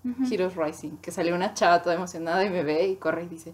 Ujú. 0.03 0.23
Heroes 0.31 0.55
Rising, 0.55 0.97
que 0.97 1.11
salió 1.11 1.35
una 1.35 1.53
chava 1.53 1.81
toda 1.81 1.95
emocionada 1.95 2.45
y 2.45 2.49
me 2.49 2.63
ve 2.63 2.87
y 2.87 2.95
corre 2.97 3.23
y 3.23 3.27
dice, 3.27 3.53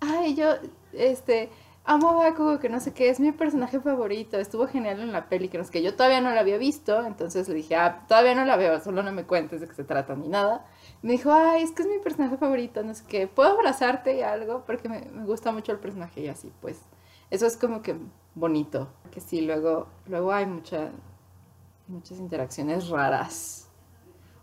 ay, 0.00 0.34
yo, 0.34 0.54
este, 0.92 1.50
amo 1.84 2.10
a 2.10 2.14
Bakugo, 2.30 2.58
que 2.60 2.68
no 2.68 2.80
sé 2.80 2.92
qué, 2.94 3.08
es 3.10 3.20
mi 3.20 3.32
personaje 3.32 3.80
favorito, 3.80 4.38
estuvo 4.38 4.66
genial 4.68 5.00
en 5.00 5.12
la 5.12 5.28
peli, 5.28 5.48
que 5.48 5.58
no 5.58 5.64
sé 5.64 5.72
qué, 5.72 5.82
yo 5.82 5.94
todavía 5.96 6.20
no 6.20 6.30
la 6.30 6.40
había 6.40 6.58
visto, 6.58 7.04
entonces 7.04 7.48
le 7.48 7.54
dije, 7.54 7.74
ah, 7.76 8.04
todavía 8.08 8.34
no 8.34 8.44
la 8.44 8.56
veo, 8.56 8.80
solo 8.80 9.02
no 9.02 9.12
me 9.12 9.24
cuentes 9.26 9.60
de 9.60 9.68
qué 9.68 9.74
se 9.74 9.84
trata 9.84 10.14
ni 10.14 10.28
nada. 10.28 10.64
Me 11.02 11.12
dijo, 11.12 11.32
ay, 11.32 11.62
es 11.62 11.72
que 11.72 11.82
es 11.82 11.88
mi 11.88 11.98
personaje 11.98 12.36
favorito, 12.36 12.82
no 12.84 12.94
sé 12.94 13.04
qué, 13.08 13.26
¿puedo 13.26 13.50
abrazarte 13.50 14.16
y 14.16 14.22
algo? 14.22 14.64
Porque 14.66 14.88
me, 14.88 15.00
me 15.12 15.24
gusta 15.24 15.52
mucho 15.52 15.72
el 15.72 15.78
personaje 15.80 16.20
y 16.20 16.28
así, 16.28 16.52
pues, 16.60 16.80
eso 17.30 17.46
es 17.46 17.56
como 17.56 17.82
que 17.82 17.96
bonito, 18.34 18.88
que 19.10 19.20
sí, 19.20 19.40
luego, 19.40 19.88
luego 20.06 20.32
hay 20.32 20.46
mucha, 20.46 20.92
muchas 21.88 22.18
interacciones 22.18 22.88
raras. 22.88 23.68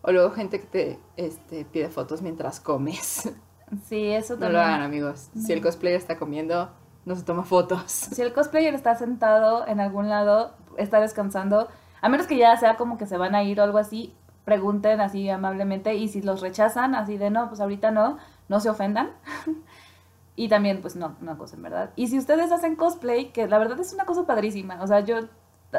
O 0.01 0.11
luego 0.11 0.31
gente 0.31 0.59
que 0.61 0.67
te 0.67 0.99
este, 1.17 1.65
pide 1.65 1.89
fotos 1.89 2.21
mientras 2.21 2.59
comes. 2.59 3.29
Sí, 3.87 4.07
eso 4.11 4.37
No 4.39 4.39
también. 4.39 4.53
lo 4.53 4.59
hagan, 4.61 4.81
amigos. 4.81 5.29
Si 5.35 5.51
el 5.53 5.61
cosplayer 5.61 5.97
está 5.99 6.17
comiendo, 6.17 6.71
no 7.07 7.15
se 7.15 7.23
toma 7.23 7.43
fotos. 7.43 7.81
Si 7.85 8.21
el 8.21 8.33
cosplayer 8.33 8.75
está 8.75 8.93
sentado 8.95 9.65
en 9.65 9.79
algún 9.79 10.09
lado, 10.09 10.51
está 10.75 10.99
descansando, 10.99 11.69
a 12.01 12.09
menos 12.09 12.27
que 12.27 12.37
ya 12.37 12.55
sea 12.57 12.75
como 12.75 12.97
que 12.97 13.05
se 13.05 13.17
van 13.17 13.33
a 13.33 13.43
ir 13.43 13.61
o 13.61 13.63
algo 13.63 13.77
así, 13.77 14.13
pregunten 14.43 14.99
así 14.99 15.29
amablemente 15.29 15.95
y 15.95 16.09
si 16.09 16.21
los 16.21 16.41
rechazan 16.41 16.95
así 16.95 17.17
de 17.17 17.29
no, 17.29 17.47
pues 17.47 17.61
ahorita 17.61 17.91
no, 17.91 18.17
no 18.49 18.59
se 18.59 18.69
ofendan. 18.69 19.11
y 20.35 20.49
también 20.49 20.81
pues 20.81 20.97
no, 20.97 21.15
no 21.21 21.31
acosen, 21.31 21.61
¿verdad? 21.61 21.91
Y 21.95 22.07
si 22.07 22.19
ustedes 22.19 22.51
hacen 22.51 22.75
cosplay, 22.75 23.31
que 23.31 23.47
la 23.47 23.57
verdad 23.57 23.79
es 23.79 23.93
una 23.93 24.03
cosa 24.03 24.25
padrísima, 24.25 24.77
o 24.81 24.87
sea, 24.87 24.99
yo 24.99 25.19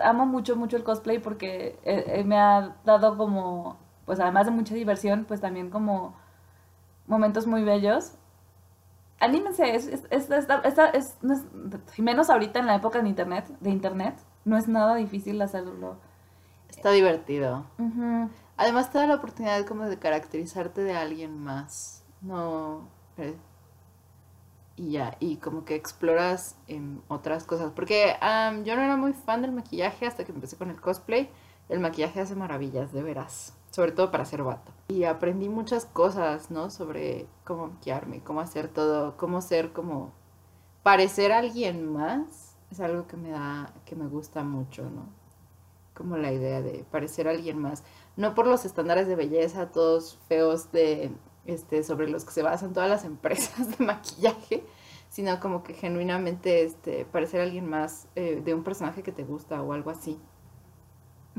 amo 0.03 0.25
mucho, 0.25 0.57
mucho 0.57 0.79
el 0.79 0.83
cosplay 0.83 1.19
porque 1.19 1.79
eh, 1.85 2.05
eh, 2.07 2.25
me 2.25 2.39
ha 2.39 2.75
dado 2.87 3.19
como, 3.19 3.77
pues 4.07 4.19
además 4.19 4.47
de 4.47 4.53
mucha 4.53 4.75
diversión, 4.75 5.27
pues 5.29 5.43
también 5.43 5.69
como 5.69 6.17
momentos 7.07 7.47
muy 7.47 7.65
bellos. 7.65 8.15
Anímense, 9.21 9.75
es, 9.75 9.87
es, 9.89 10.05
es, 10.11 10.31
esta- 10.31 10.61
esta- 10.61 10.91
es- 10.91 11.17
no 11.23 11.35
es- 11.35 11.45
y 11.97 12.03
menos 12.03 12.31
ahorita 12.31 12.61
en 12.61 12.67
la 12.67 12.77
época 12.77 13.03
de 13.03 13.09
internet, 13.09 13.47
de 13.61 13.71
internet, 13.71 14.17
no 14.45 14.57
es 14.57 14.69
nada 14.69 14.95
difícil 14.95 15.41
hacerlo. 15.43 15.97
Está 16.69 16.91
divertido. 16.93 17.65
Además 18.57 18.91
te 18.93 18.99
da 18.99 19.07
la 19.07 19.17
oportunidad 19.17 19.65
como 19.67 19.85
de 19.85 19.99
caracterizarte 19.99 20.83
de 20.83 20.97
alguien 20.97 21.39
más. 21.43 22.05
No... 22.21 22.89
eh, 23.17 23.37
Y 24.77 24.93
ya, 24.93 25.17
y 25.19 25.37
como 25.39 25.65
que 25.65 25.75
exploras 25.75 26.57
em, 26.69 27.01
otras 27.09 27.45
cosas. 27.45 27.73
Porque 27.75 28.17
am, 28.21 28.63
yo 28.65 28.77
no 28.77 28.83
era 28.83 28.97
muy 28.97 29.13
fan 29.13 29.43
del 29.43 29.51
maquillaje 29.53 30.07
hasta 30.07 30.25
que 30.25 30.33
empecé 30.33 30.57
con 30.57 30.71
el 30.71 30.81
cosplay. 30.81 31.29
El 31.69 31.81
maquillaje 31.81 32.21
hace 32.21 32.37
maravillas, 32.37 32.93
de 32.93 33.03
veras. 33.03 33.55
Sobre 33.71 33.93
todo 33.93 34.11
para 34.11 34.25
ser 34.25 34.43
vato. 34.43 34.73
Y 34.89 35.05
aprendí 35.05 35.49
muchas 35.49 35.85
cosas, 35.85 36.51
¿no? 36.51 36.71
Sobre 36.71 37.27
cómo 37.45 37.69
maquillarme, 37.69 38.23
cómo 38.23 38.41
hacer 38.41 38.69
todo, 38.69 39.17
cómo 39.17 39.41
ser 39.41 39.73
como... 39.73 40.13
Parecer 40.83 41.33
alguien 41.33 41.93
más 41.93 42.57
es 42.71 42.81
algo 42.81 43.07
que 43.07 43.17
me 43.17 43.31
da, 43.31 43.73
que 43.85 43.97
me 43.97 44.07
gusta 44.07 44.43
mucho, 44.43 44.89
¿no? 44.89 45.07
Como 45.95 46.17
la 46.17 46.33
idea 46.33 46.63
de 46.63 46.85
parecer 46.91 47.29
alguien 47.29 47.59
más. 47.59 47.83
No 48.17 48.35
por 48.35 48.47
los 48.47 48.65
estándares 48.65 49.09
de 49.09 49.17
belleza, 49.17 49.71
todos 49.73 50.19
feos 50.29 50.71
de, 50.73 51.13
este, 51.47 51.83
sobre 51.83 52.09
los 52.09 52.25
que 52.25 52.33
se 52.33 52.43
basan 52.43 52.73
todas 52.73 52.89
las 52.89 53.05
empresas 53.05 53.77
de 53.79 53.85
maquillaje, 53.85 54.65
sino 55.09 55.41
como 55.41 55.63
que 55.63 55.75
genuinamente, 55.75 56.63
este, 56.63 57.05
parecer 57.07 57.41
alguien 57.41 57.69
más 57.69 58.07
eh, 58.15 58.43
de 58.45 58.55
un 58.55 58.63
personaje 58.63 59.03
que 59.03 59.13
te 59.13 59.25
gusta 59.25 59.63
o 59.63 59.73
algo 59.73 59.91
así. 59.91 60.21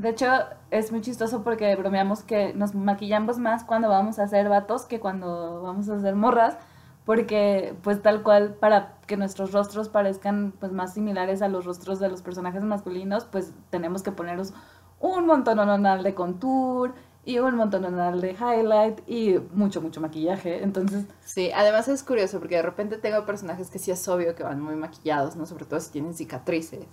De 0.00 0.08
hecho, 0.08 0.26
es 0.70 0.92
muy 0.92 1.02
chistoso 1.02 1.42
porque 1.42 1.76
bromeamos 1.76 2.22
que 2.22 2.54
nos 2.54 2.74
maquillamos 2.74 3.38
más 3.38 3.64
cuando 3.64 3.90
vamos 3.90 4.18
a 4.18 4.22
hacer 4.22 4.48
vatos 4.48 4.86
que 4.86 4.98
cuando 4.98 5.60
vamos 5.60 5.90
a 5.90 5.96
hacer 5.96 6.14
morras, 6.14 6.56
porque 7.04 7.74
pues 7.82 8.00
tal 8.00 8.22
cual 8.22 8.54
para 8.54 8.96
que 9.06 9.18
nuestros 9.18 9.52
rostros 9.52 9.90
parezcan 9.90 10.54
pues 10.58 10.72
más 10.72 10.94
similares 10.94 11.42
a 11.42 11.48
los 11.48 11.66
rostros 11.66 12.00
de 12.00 12.08
los 12.08 12.22
personajes 12.22 12.62
masculinos, 12.62 13.26
pues 13.26 13.52
tenemos 13.68 14.02
que 14.02 14.10
ponernos 14.10 14.54
un 15.00 15.26
montón 15.26 15.58
de 16.02 16.14
contour 16.14 16.94
y 17.26 17.38
un 17.38 17.56
montón 17.56 17.82
de 18.22 18.30
highlight 18.32 19.00
y 19.06 19.38
mucho, 19.52 19.82
mucho 19.82 20.00
maquillaje. 20.00 20.62
Entonces, 20.62 21.04
Sí, 21.22 21.50
además 21.54 21.88
es 21.88 22.02
curioso 22.02 22.38
porque 22.38 22.56
de 22.56 22.62
repente 22.62 22.96
tengo 22.96 23.26
personajes 23.26 23.68
que 23.68 23.78
sí 23.78 23.90
es 23.90 24.08
obvio 24.08 24.34
que 24.34 24.44
van 24.44 24.62
muy 24.62 24.76
maquillados, 24.76 25.36
¿no? 25.36 25.44
Sobre 25.44 25.66
todo 25.66 25.78
si 25.78 25.90
tienen 25.92 26.14
cicatrices, 26.14 26.86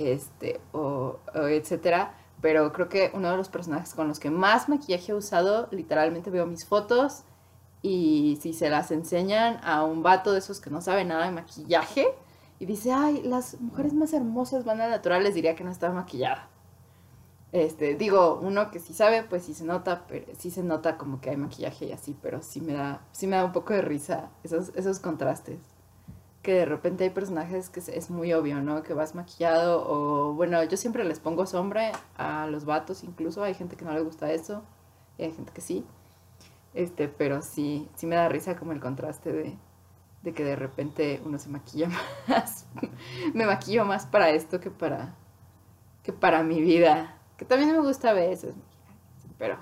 este, 0.00 0.60
o, 0.72 1.18
o 1.34 1.46
etcétera. 1.46 2.14
Pero 2.40 2.72
creo 2.72 2.88
que 2.88 3.10
uno 3.14 3.30
de 3.30 3.36
los 3.36 3.48
personajes 3.48 3.94
con 3.94 4.08
los 4.08 4.18
que 4.18 4.30
más 4.30 4.68
maquillaje 4.68 5.12
he 5.12 5.14
usado, 5.14 5.68
literalmente 5.70 6.30
veo 6.30 6.46
mis 6.46 6.64
fotos 6.64 7.24
y 7.82 8.38
si 8.40 8.52
se 8.52 8.70
las 8.70 8.90
enseñan 8.90 9.58
a 9.62 9.84
un 9.84 10.02
vato 10.02 10.32
de 10.32 10.38
esos 10.38 10.60
que 10.60 10.70
no 10.70 10.80
sabe 10.80 11.04
nada 11.04 11.26
de 11.26 11.32
maquillaje 11.32 12.06
y 12.58 12.66
dice, 12.66 12.92
ay, 12.92 13.22
las 13.22 13.60
mujeres 13.60 13.94
más 13.94 14.12
hermosas 14.12 14.64
van 14.64 14.80
a 14.80 14.88
natural, 14.88 15.22
les 15.24 15.34
diría 15.34 15.54
que 15.54 15.64
no 15.64 15.70
estaba 15.70 15.94
maquillada. 15.94 16.48
Este, 17.52 17.94
digo, 17.96 18.38
uno 18.42 18.70
que 18.70 18.78
sí 18.78 18.92
sabe, 18.92 19.24
pues 19.24 19.44
sí 19.44 19.54
se 19.54 19.64
nota, 19.64 20.04
pero 20.06 20.26
sí 20.38 20.50
se 20.50 20.62
nota 20.62 20.96
como 20.96 21.20
que 21.20 21.30
hay 21.30 21.36
maquillaje 21.36 21.86
y 21.86 21.92
así, 21.92 22.16
pero 22.22 22.42
sí 22.42 22.60
me 22.60 22.74
da, 22.74 23.02
sí 23.12 23.26
me 23.26 23.36
da 23.36 23.44
un 23.44 23.52
poco 23.52 23.72
de 23.72 23.82
risa 23.82 24.30
esos, 24.44 24.70
esos 24.76 25.00
contrastes. 25.00 25.58
Que 26.42 26.54
de 26.54 26.64
repente 26.64 27.04
hay 27.04 27.10
personajes 27.10 27.68
que 27.68 27.80
es 27.80 28.10
muy 28.10 28.32
obvio, 28.32 28.60
¿no? 28.62 28.82
Que 28.82 28.94
vas 28.94 29.14
maquillado 29.14 29.84
o, 29.86 30.32
bueno, 30.32 30.62
yo 30.64 30.76
siempre 30.76 31.04
les 31.04 31.20
pongo 31.20 31.46
sombra 31.46 31.92
a 32.16 32.46
los 32.46 32.64
vatos 32.64 33.04
incluso, 33.04 33.42
hay 33.44 33.54
gente 33.54 33.76
que 33.76 33.84
no 33.84 33.92
le 33.92 34.00
gusta 34.00 34.32
eso 34.32 34.62
y 35.18 35.24
hay 35.24 35.32
gente 35.32 35.52
que 35.52 35.60
sí. 35.60 35.84
Este, 36.72 37.08
pero 37.08 37.42
sí, 37.42 37.88
sí 37.94 38.06
me 38.06 38.16
da 38.16 38.28
risa 38.28 38.56
como 38.56 38.72
el 38.72 38.80
contraste 38.80 39.32
de, 39.32 39.56
de 40.22 40.34
que 40.34 40.44
de 40.44 40.56
repente 40.56 41.20
uno 41.24 41.38
se 41.38 41.48
maquilla 41.48 41.88
más. 42.28 42.66
me 43.34 43.46
maquillo 43.46 43.84
más 43.84 44.06
para 44.06 44.30
esto 44.30 44.60
que 44.60 44.70
para, 44.70 45.14
que 46.02 46.12
para 46.12 46.42
mi 46.42 46.60
vida. 46.60 47.16
Que 47.36 47.44
también 47.44 47.72
me 47.72 47.80
gusta 47.80 48.10
a 48.10 48.12
veces, 48.12 48.54
pero, 49.38 49.56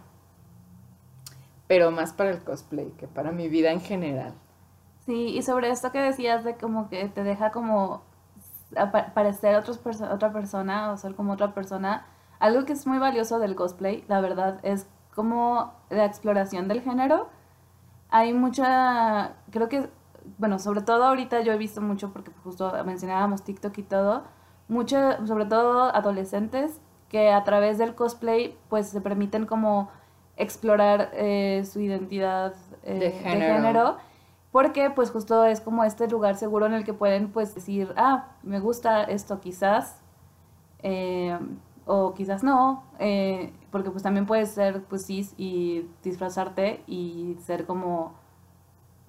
pero 1.69 1.91
más 1.93 2.13
para 2.13 2.31
el 2.31 2.43
cosplay 2.43 2.91
que 2.99 3.07
para 3.07 3.31
mi 3.31 3.49
vida 3.49 3.71
en 3.71 3.81
general. 3.81 4.35
Sí, 5.09 5.29
y 5.39 5.43
sobre 5.43 5.71
esto 5.71 5.91
que 5.91 6.01
decías 6.03 6.45
de 6.45 6.57
como 6.57 6.91
que 6.91 7.09
te 7.09 7.25
deja 7.25 7.51
como 7.51 8.03
parecer 9.15 9.57
otros 9.57 9.83
perso- 9.83 10.13
otra 10.13 10.31
persona 10.33 10.93
o 10.93 10.99
ser 10.99 11.15
como 11.15 11.33
otra 11.33 11.55
persona, 11.55 12.05
algo 12.39 12.67
que 12.67 12.75
es 12.75 12.87
muy 12.87 12.99
valioso 12.99 13.39
del 13.39 13.55
cosplay, 13.55 14.05
la 14.07 14.21
verdad, 14.21 14.61
es 14.63 14.87
como 15.15 15.73
la 15.89 16.05
exploración 16.05 16.69
del 16.69 16.83
género. 16.83 17.29
Hay 18.11 18.35
mucha, 18.35 19.33
creo 19.51 19.71
que, 19.71 19.89
bueno, 20.37 20.59
sobre 20.59 20.83
todo 20.83 21.05
ahorita 21.05 21.41
yo 21.41 21.53
he 21.55 21.57
visto 21.59 21.81
mucho, 21.81 22.13
porque 22.13 22.31
justo 22.45 22.71
mencionábamos 22.85 23.43
TikTok 23.45 23.79
y 23.79 23.83
todo, 23.85 24.25
mucho, 24.69 25.27
sobre 25.27 25.47
todo 25.47 25.85
adolescentes 25.95 26.81
que 27.09 27.33
a 27.33 27.43
través 27.45 27.79
del 27.79 27.95
cosplay 27.95 28.55
pues 28.69 28.89
se 28.89 29.01
permiten 29.01 29.47
como 29.47 29.89
explorar 30.37 31.09
eh, 31.15 31.65
su 31.65 31.81
identidad 31.81 32.53
eh, 32.83 32.99
De 32.99 33.11
género. 33.51 33.97
Porque 34.53 34.91
pues 34.91 35.11
justo 35.11 35.45
es 35.45 35.61
como 35.61 35.85
este 35.85 36.09
lugar 36.09 36.37
seguro 36.37 36.67
en 36.67 36.75
el 36.75 36.85
que 36.85 36.95
pueden 36.95 37.31
pues 37.31 37.55
decir, 37.55 37.93
ah, 37.97 38.29
me 38.43 38.61
gusta 38.61 39.05
esto 39.05 39.41
quizás, 39.41 39.97
eh, 40.83 41.39
o 41.87 42.15
quizás 42.15 42.43
no, 42.43 42.85
eh, 42.99 43.53
porque 43.71 43.91
pues 43.91 44.03
también 44.03 44.27
puedes 44.27 44.51
ser 44.51 44.83
pues 44.85 45.07
cis 45.07 45.35
y 45.37 45.89
disfrazarte 46.03 46.83
y 46.87 47.37
ser 47.45 47.67
como 47.67 48.15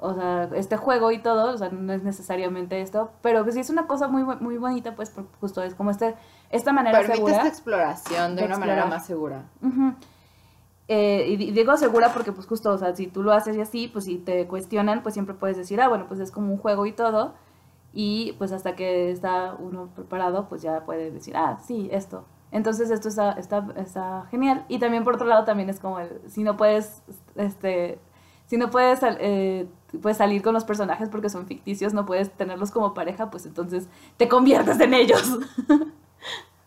o 0.01 0.13
sea, 0.13 0.49
este 0.55 0.77
juego 0.77 1.11
y 1.11 1.19
todo, 1.19 1.53
o 1.53 1.57
sea, 1.57 1.69
no 1.69 1.91
es 1.91 2.03
necesariamente 2.03 2.81
esto, 2.81 3.11
pero 3.21 3.43
pues 3.43 3.55
sí 3.55 3.61
es 3.61 3.69
una 3.69 3.85
cosa 3.85 4.07
muy 4.07 4.23
muy 4.23 4.57
bonita 4.57 4.95
pues 4.95 5.09
porque 5.09 5.29
justo 5.41 5.61
es 5.61 5.75
como 5.75 5.91
este 5.91 6.15
esta 6.49 6.71
manera 6.71 6.99
Permite 6.99 7.17
segura. 7.17 7.35
esta 7.35 7.47
exploración 7.49 8.35
de, 8.35 8.41
de 8.41 8.47
una 8.47 8.57
manera 8.57 8.85
más 8.85 9.05
segura. 9.05 9.43
Ujú. 9.61 9.93
Eh, 10.89 11.27
y 11.29 11.37
di- 11.37 11.51
digo 11.51 11.77
segura 11.77 12.13
porque 12.13 12.33
pues 12.33 12.47
justo, 12.47 12.71
o 12.71 12.77
sea, 12.79 12.95
si 12.95 13.07
tú 13.07 13.23
lo 13.23 13.31
haces 13.33 13.55
y 13.57 13.61
así, 13.61 13.87
pues 13.89 14.05
si 14.05 14.17
te 14.17 14.47
cuestionan, 14.47 15.03
pues 15.03 15.13
siempre 15.13 15.35
puedes 15.35 15.57
decir, 15.57 15.79
ah, 15.81 15.87
bueno, 15.89 16.07
pues 16.07 16.19
es 16.19 16.31
como 16.31 16.51
un 16.51 16.57
juego 16.59 16.85
y 16.87 16.93
todo. 16.93 17.35
Y 17.93 18.33
pues 18.37 18.51
hasta 18.51 18.75
que 18.75 19.11
está 19.11 19.55
uno 19.59 19.89
preparado, 19.95 20.47
pues 20.49 20.61
ya 20.61 20.85
puede 20.85 21.11
decir, 21.11 21.35
ah, 21.37 21.57
sí, 21.65 21.89
esto. 21.91 22.25
Entonces 22.51 22.91
esto 22.91 23.07
está, 23.09 23.31
está, 23.33 23.67
está 23.77 24.27
genial. 24.31 24.65
Y 24.69 24.79
también 24.79 25.03
por 25.03 25.15
otro 25.15 25.27
lado 25.27 25.45
también 25.45 25.69
es 25.69 25.79
como 25.79 25.99
el, 25.99 26.21
si 26.27 26.43
no 26.43 26.57
puedes, 26.57 27.03
este, 27.35 27.99
si 28.47 28.57
no 28.57 28.69
puedes, 28.71 28.99
eh, 29.03 29.67
puedes 30.01 30.17
salir 30.17 30.41
con 30.43 30.53
los 30.53 30.65
personajes 30.65 31.09
porque 31.09 31.29
son 31.29 31.47
ficticios, 31.47 31.93
no 31.93 32.05
puedes 32.05 32.31
tenerlos 32.31 32.71
como 32.71 32.93
pareja, 32.93 33.29
pues 33.31 33.45
entonces 33.45 33.87
te 34.17 34.27
conviertes 34.29 34.79
en 34.79 34.93
ellos. 34.93 35.39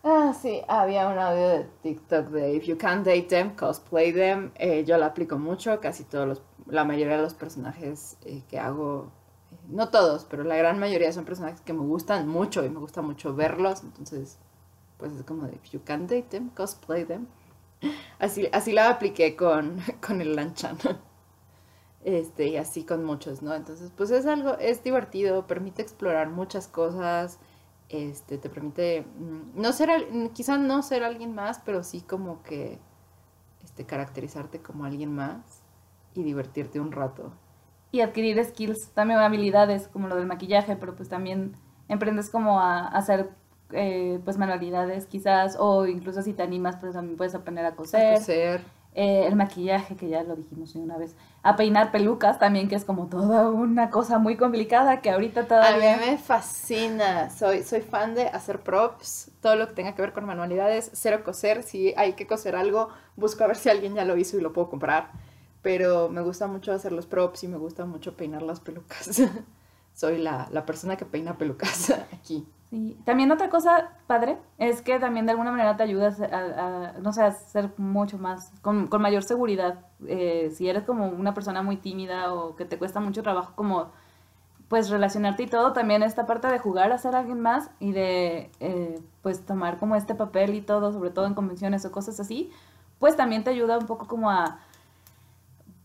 Ah, 0.03 0.33
sí, 0.39 0.61
había 0.67 1.07
un 1.07 1.17
audio 1.17 1.47
de 1.47 1.63
TikTok 1.81 2.27
de 2.27 2.53
If 2.55 2.65
you 2.65 2.77
can't 2.77 3.05
date 3.05 3.27
them, 3.29 3.55
cosplay 3.55 4.11
them. 4.13 4.51
Eh, 4.55 4.83
yo 4.85 4.97
la 4.97 5.07
aplico 5.07 5.37
mucho, 5.37 5.79
casi 5.79 6.03
todos 6.03 6.27
los, 6.27 6.41
la 6.67 6.83
mayoría 6.83 7.15
de 7.17 7.23
los 7.23 7.33
personajes 7.33 8.17
eh, 8.25 8.43
que 8.49 8.59
hago, 8.59 9.11
eh, 9.51 9.55
no 9.69 9.89
todos, 9.89 10.25
pero 10.25 10.43
la 10.43 10.57
gran 10.57 10.77
mayoría 10.79 11.11
son 11.13 11.23
personajes 11.25 11.61
que 11.61 11.73
me 11.73 11.81
gustan 11.81 12.27
mucho 12.27 12.65
y 12.65 12.69
me 12.69 12.79
gusta 12.79 13.01
mucho 13.01 13.33
verlos. 13.35 13.81
Entonces, 13.83 14.37
pues 14.97 15.13
es 15.13 15.23
como 15.23 15.47
de 15.47 15.55
If 15.55 15.71
you 15.71 15.81
can't 15.85 16.09
date 16.09 16.27
them, 16.29 16.49
cosplay 16.49 17.05
them. 17.05 17.27
Así, 18.19 18.49
así 18.53 18.71
la 18.73 18.89
apliqué 18.89 19.35
con, 19.35 19.79
con 20.05 20.21
el 20.21 20.35
Lanchan. 20.35 20.77
Este, 22.03 22.47
y 22.49 22.57
así 22.57 22.83
con 22.83 23.03
muchos, 23.05 23.41
¿no? 23.41 23.53
Entonces, 23.55 23.91
pues 23.95 24.11
es 24.11 24.25
algo, 24.25 24.57
es 24.59 24.83
divertido, 24.83 25.47
permite 25.47 25.81
explorar 25.81 26.29
muchas 26.29 26.67
cosas 26.67 27.39
este, 27.93 28.37
te 28.37 28.49
permite 28.49 29.01
mm, 29.17 29.61
no 29.61 29.71
ser, 29.73 29.89
quizá 30.33 30.57
no 30.57 30.81
ser 30.81 31.03
alguien 31.03 31.33
más, 31.35 31.59
pero 31.65 31.83
sí 31.83 32.01
como 32.01 32.43
que 32.43 32.79
este, 33.63 33.85
caracterizarte 33.85 34.61
como 34.61 34.85
alguien 34.85 35.13
más 35.13 35.61
y 36.15 36.23
divertirte 36.23 36.79
un 36.79 36.91
rato. 36.91 37.31
y 37.91 38.01
adquirir 38.01 38.43
skills, 38.43 38.89
también 38.93 39.19
habilidades 39.19 39.87
como 39.87 40.07
lo 40.07 40.15
del 40.15 40.25
maquillaje, 40.25 40.75
pero 40.75 40.95
pues 40.95 41.09
también 41.09 41.53
emprendes 41.87 42.29
como 42.29 42.59
a, 42.59 42.79
a 42.79 42.97
hacer 42.97 43.29
eh, 43.71 44.19
pues 44.23 44.37
manualidades 44.37 45.05
quizás 45.07 45.55
o 45.59 45.85
incluso 45.87 46.21
si 46.21 46.33
te 46.33 46.43
animas 46.43 46.77
pues 46.77 46.93
también 46.93 47.17
puedes 47.17 47.35
aprender 47.35 47.65
a 47.65 47.75
coser, 47.75 48.19
Coser. 48.19 48.61
Eh, 48.95 49.25
el 49.25 49.35
maquillaje 49.35 49.95
que 49.95 50.07
ya 50.07 50.21
lo 50.21 50.35
dijimos 50.35 50.75
una 50.75 50.97
vez, 50.97 51.15
a 51.41 51.55
peinar 51.55 51.91
pelucas 51.91 52.37
también 52.37 52.69
que 52.69 52.75
es 52.75 52.85
como 52.85 53.07
toda 53.07 53.49
una 53.49 53.89
cosa 53.89 54.19
muy 54.19 54.37
complicada 54.37 55.01
que 55.01 55.09
ahorita 55.09 55.39
A 55.39 55.43
mí 55.43 55.49
todavía 55.49 55.97
me 55.97 56.19
fascina, 56.19 57.31
soy, 57.31 57.63
soy 57.63 57.81
fan 57.81 58.13
de 58.13 58.27
hacer 58.27 58.59
props, 58.59 59.31
todo 59.41 59.55
lo 59.55 59.67
que 59.67 59.73
tenga 59.73 59.95
que 59.95 60.01
ver 60.03 60.13
con 60.13 60.25
manualidades, 60.25 60.91
cero 60.93 61.23
coser, 61.25 61.63
si 61.63 61.95
hay 61.97 62.13
que 62.13 62.27
coser 62.27 62.55
algo, 62.55 62.89
busco 63.15 63.43
a 63.43 63.47
ver 63.47 63.55
si 63.55 63.69
alguien 63.69 63.95
ya 63.95 64.05
lo 64.05 64.15
hizo 64.15 64.37
y 64.37 64.41
lo 64.41 64.53
puedo 64.53 64.69
comprar, 64.69 65.09
pero 65.63 66.09
me 66.09 66.21
gusta 66.21 66.45
mucho 66.45 66.71
hacer 66.71 66.91
los 66.91 67.07
props 67.07 67.45
y 67.45 67.47
me 67.47 67.57
gusta 67.57 67.85
mucho 67.85 68.15
peinar 68.15 68.43
las 68.43 68.59
pelucas. 68.59 69.23
soy 69.93 70.17
la, 70.17 70.47
la 70.51 70.65
persona 70.65 70.97
que 70.97 71.05
peina 71.05 71.37
pelucas 71.37 71.89
aquí. 72.13 72.45
También 73.05 73.31
otra 73.31 73.49
cosa 73.49 73.89
padre 74.07 74.37
es 74.57 74.81
que 74.81 74.97
también 74.99 75.25
de 75.27 75.31
alguna 75.33 75.51
manera 75.51 75.77
te 75.77 75.83
ayudas 75.83 76.19
a, 76.21 76.25
a- 76.25 76.93
no 76.99 77.13
sé, 77.13 77.21
a 77.23 77.31
ser 77.31 77.71
mucho 77.77 78.17
más, 78.17 78.51
con, 78.61 78.87
con 78.87 79.01
mayor 79.01 79.23
seguridad. 79.23 79.85
Eh, 80.07 80.51
si 80.55 80.67
eres 80.69 80.83
como 80.83 81.07
una 81.07 81.33
persona 81.35 81.61
muy 81.61 81.77
tímida 81.77 82.33
o 82.33 82.55
que 82.55 82.65
te 82.65 82.79
cuesta 82.79 82.99
mucho 82.99 83.21
trabajo 83.21 83.53
como, 83.55 83.91
pues 84.69 84.89
relacionarte 84.89 85.43
y 85.43 85.47
todo, 85.47 85.73
también 85.73 86.03
esta 86.03 86.25
parte 86.25 86.47
de 86.47 86.59
jugar 86.59 86.91
a 86.93 86.97
ser 86.97 87.15
alguien 87.15 87.41
más 87.41 87.69
y 87.79 87.91
de, 87.93 88.51
eh, 88.59 88.99
pues 89.21 89.45
tomar 89.45 89.79
como 89.79 89.95
este 89.95 90.15
papel 90.15 90.55
y 90.55 90.61
todo, 90.61 90.91
sobre 90.93 91.11
todo 91.11 91.27
en 91.27 91.35
convenciones 91.35 91.85
o 91.85 91.91
cosas 91.91 92.19
así, 92.19 92.51
pues 92.99 93.15
también 93.15 93.43
te 93.43 93.51
ayuda 93.51 93.77
un 93.77 93.85
poco 93.87 94.07
como 94.07 94.31
a, 94.31 94.59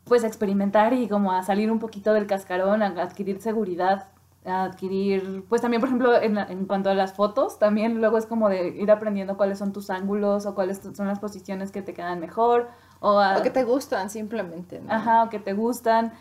pues 0.05 0.25
experimentar 0.25 0.93
y 0.95 1.09
como 1.09 1.33
a 1.33 1.43
salir 1.43 1.71
un 1.71 1.79
poquito 1.79 2.13
del 2.15 2.27
cascarón, 2.27 2.83
a 2.83 2.87
adquirir 2.87 3.41
seguridad 3.41 4.09
adquirir, 4.45 5.45
pues 5.49 5.61
también, 5.61 5.81
por 5.81 5.89
ejemplo, 5.89 6.15
en, 6.21 6.35
la- 6.37 6.45
en 6.45 6.67
cuanto 6.67 6.91
a 6.91 6.95
las 6.95 7.13
fotos, 7.15 7.59
también 7.59 8.01
luego 8.01 8.19
es 8.19 8.27
como 8.27 8.49
de 8.49 8.69
ir 8.69 8.91
aprendiendo 8.91 9.37
cuáles 9.37 9.59
son 9.59 9.73
tus 9.73 9.91
ángulos 9.91 10.47
o 10.47 10.55
cuáles 10.55 10.81
son 10.95 11.07
las 11.09 11.19
posiciones 11.19 11.71
que 11.71 11.83
te 11.83 11.95
quedan 11.95 12.21
mejor 12.21 12.69
o, 13.01 13.19
a- 13.19 13.39
O 13.39 13.43
que 13.43 13.51
te 13.51 13.65
gustan 13.65 14.11
simplemente, 14.11 14.81
¿no? 14.81 14.93
ajá, 14.93 15.25
o 15.25 15.29
que 15.29 15.39
te 15.39 15.53
gustan. 15.53 16.13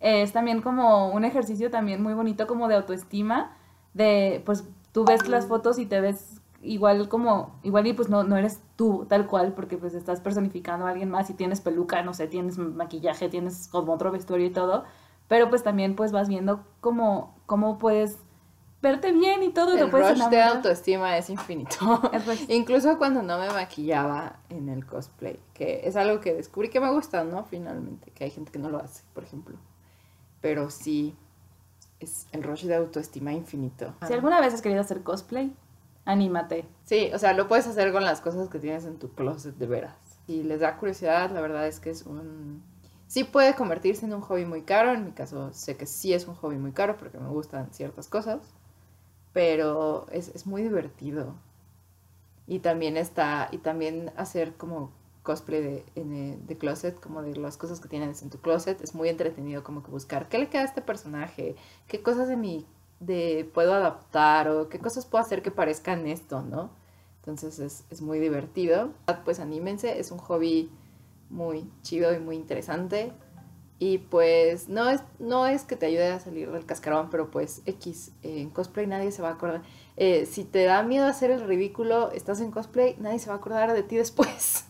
Es 0.00 0.32
también 0.32 0.62
como 0.62 1.08
un 1.10 1.24
ejercicio 1.24 1.70
también 1.70 2.02
muy 2.02 2.14
bonito 2.14 2.46
como 2.46 2.68
de 2.68 2.74
autoestima, 2.76 3.56
de 3.94 4.42
pues 4.46 4.64
tú 4.92 5.04
ves 5.04 5.28
las 5.28 5.46
fotos 5.46 5.78
y 5.78 5.86
te 5.86 6.00
ves 6.00 6.40
igual 6.62 7.08
como, 7.08 7.58
igual 7.62 7.86
y 7.86 7.92
pues 7.92 8.08
no, 8.08 8.22
no 8.24 8.36
eres 8.36 8.60
tú 8.76 9.06
tal 9.08 9.26
cual, 9.26 9.52
porque 9.54 9.76
pues 9.78 9.94
estás 9.94 10.20
personificando 10.20 10.86
a 10.86 10.90
alguien 10.90 11.10
más 11.10 11.30
y 11.30 11.34
tienes 11.34 11.60
peluca, 11.60 12.02
no 12.02 12.12
sé, 12.14 12.26
tienes 12.28 12.58
maquillaje, 12.58 13.28
tienes 13.28 13.68
como 13.68 13.92
otro 13.94 14.10
vestuario 14.10 14.46
y 14.46 14.50
todo, 14.50 14.84
pero 15.28 15.48
pues 15.48 15.62
también 15.62 15.96
pues 15.96 16.12
vas 16.12 16.28
viendo 16.28 16.64
cómo, 16.80 17.34
cómo 17.50 17.78
puedes 17.78 18.16
verte 18.80 19.10
bien 19.10 19.42
y 19.42 19.48
todo, 19.52 19.74
te 19.74 19.80
El 19.80 19.90
puedes 19.90 20.10
rush 20.10 20.18
de 20.18 20.36
enamorar. 20.36 20.56
autoestima 20.58 21.18
es 21.18 21.30
infinito. 21.30 22.00
Incluso 22.48 22.96
cuando 22.96 23.22
no 23.24 23.40
me 23.40 23.48
maquillaba 23.50 24.36
en 24.50 24.68
el 24.68 24.86
cosplay, 24.86 25.36
que 25.52 25.80
es 25.82 25.96
algo 25.96 26.20
que 26.20 26.32
descubrí 26.32 26.68
que 26.68 26.78
me 26.78 26.88
gusta, 26.92 27.24
¿no? 27.24 27.42
Finalmente, 27.42 28.12
que 28.12 28.22
hay 28.22 28.30
gente 28.30 28.52
que 28.52 28.60
no 28.60 28.70
lo 28.70 28.78
hace, 28.78 29.02
por 29.14 29.24
ejemplo. 29.24 29.56
Pero 30.40 30.70
sí, 30.70 31.16
es 31.98 32.28
el 32.30 32.44
rush 32.44 32.66
de 32.66 32.76
autoestima 32.76 33.32
infinito. 33.32 33.92
Si 34.06 34.12
alguna 34.12 34.40
vez 34.40 34.54
has 34.54 34.62
querido 34.62 34.80
hacer 34.80 35.02
cosplay, 35.02 35.52
anímate. 36.04 36.68
Sí, 36.84 37.10
o 37.12 37.18
sea, 37.18 37.32
lo 37.32 37.48
puedes 37.48 37.66
hacer 37.66 37.90
con 37.90 38.04
las 38.04 38.20
cosas 38.20 38.48
que 38.48 38.60
tienes 38.60 38.84
en 38.84 38.96
tu 39.00 39.10
closet 39.12 39.56
de 39.56 39.66
veras. 39.66 39.96
Si 40.26 40.44
les 40.44 40.60
da 40.60 40.76
curiosidad, 40.76 41.32
la 41.32 41.40
verdad 41.40 41.66
es 41.66 41.80
que 41.80 41.90
es 41.90 42.02
un... 42.06 42.62
Sí 43.10 43.24
puede 43.24 43.56
convertirse 43.56 44.06
en 44.06 44.14
un 44.14 44.20
hobby 44.20 44.44
muy 44.44 44.62
caro, 44.62 44.92
en 44.94 45.04
mi 45.04 45.10
caso 45.10 45.52
sé 45.52 45.76
que 45.76 45.84
sí 45.86 46.12
es 46.12 46.28
un 46.28 46.36
hobby 46.36 46.58
muy 46.58 46.70
caro 46.70 46.96
porque 46.96 47.18
me 47.18 47.28
gustan 47.28 47.72
ciertas 47.72 48.06
cosas, 48.06 48.38
pero 49.32 50.06
es, 50.12 50.28
es 50.28 50.46
muy 50.46 50.62
divertido. 50.62 51.34
Y 52.46 52.60
también 52.60 52.96
está, 52.96 53.48
y 53.50 53.58
también 53.58 54.12
hacer 54.16 54.54
como 54.56 54.92
cosplay 55.24 55.60
de, 55.60 55.84
en, 55.96 56.12
eh, 56.12 56.38
de 56.46 56.56
closet, 56.56 57.00
como 57.00 57.20
de 57.22 57.34
las 57.34 57.56
cosas 57.56 57.80
que 57.80 57.88
tienes 57.88 58.22
en 58.22 58.30
tu 58.30 58.38
closet, 58.38 58.80
es 58.80 58.94
muy 58.94 59.08
entretenido 59.08 59.64
como 59.64 59.82
que 59.82 59.90
buscar 59.90 60.28
qué 60.28 60.38
le 60.38 60.48
queda 60.48 60.62
a 60.62 60.66
este 60.66 60.80
personaje, 60.80 61.56
qué 61.88 62.02
cosas 62.04 62.28
de 62.28 62.36
mi, 62.36 62.64
de 63.00 63.50
puedo 63.52 63.74
adaptar 63.74 64.48
o 64.50 64.68
qué 64.68 64.78
cosas 64.78 65.04
puedo 65.04 65.24
hacer 65.24 65.42
que 65.42 65.50
parezcan 65.50 66.06
esto, 66.06 66.42
¿no? 66.42 66.70
Entonces 67.16 67.58
es, 67.58 67.84
es 67.90 68.02
muy 68.02 68.20
divertido. 68.20 68.92
Pues 69.24 69.40
anímense, 69.40 69.98
es 69.98 70.12
un 70.12 70.18
hobby 70.18 70.70
muy 71.30 71.70
chido 71.82 72.12
y 72.12 72.18
muy 72.18 72.36
interesante. 72.36 73.12
Y 73.78 73.96
pues 73.96 74.68
no 74.68 74.90
es, 74.90 75.00
no 75.18 75.46
es 75.46 75.64
que 75.64 75.74
te 75.74 75.86
ayude 75.86 76.08
a 76.08 76.20
salir 76.20 76.50
del 76.50 76.66
cascarón, 76.66 77.08
pero 77.08 77.30
pues 77.30 77.62
X, 77.64 78.12
eh, 78.22 78.42
en 78.42 78.50
cosplay 78.50 78.86
nadie 78.86 79.10
se 79.10 79.22
va 79.22 79.30
a 79.30 79.32
acordar. 79.32 79.62
Eh, 79.96 80.26
si 80.26 80.44
te 80.44 80.64
da 80.64 80.82
miedo 80.82 81.06
hacer 81.06 81.30
el 81.30 81.40
ridículo, 81.40 82.10
estás 82.10 82.42
en 82.42 82.50
cosplay, 82.50 82.96
nadie 82.98 83.18
se 83.18 83.28
va 83.28 83.36
a 83.36 83.38
acordar 83.38 83.72
de 83.72 83.82
ti 83.82 83.96
después. 84.04 84.66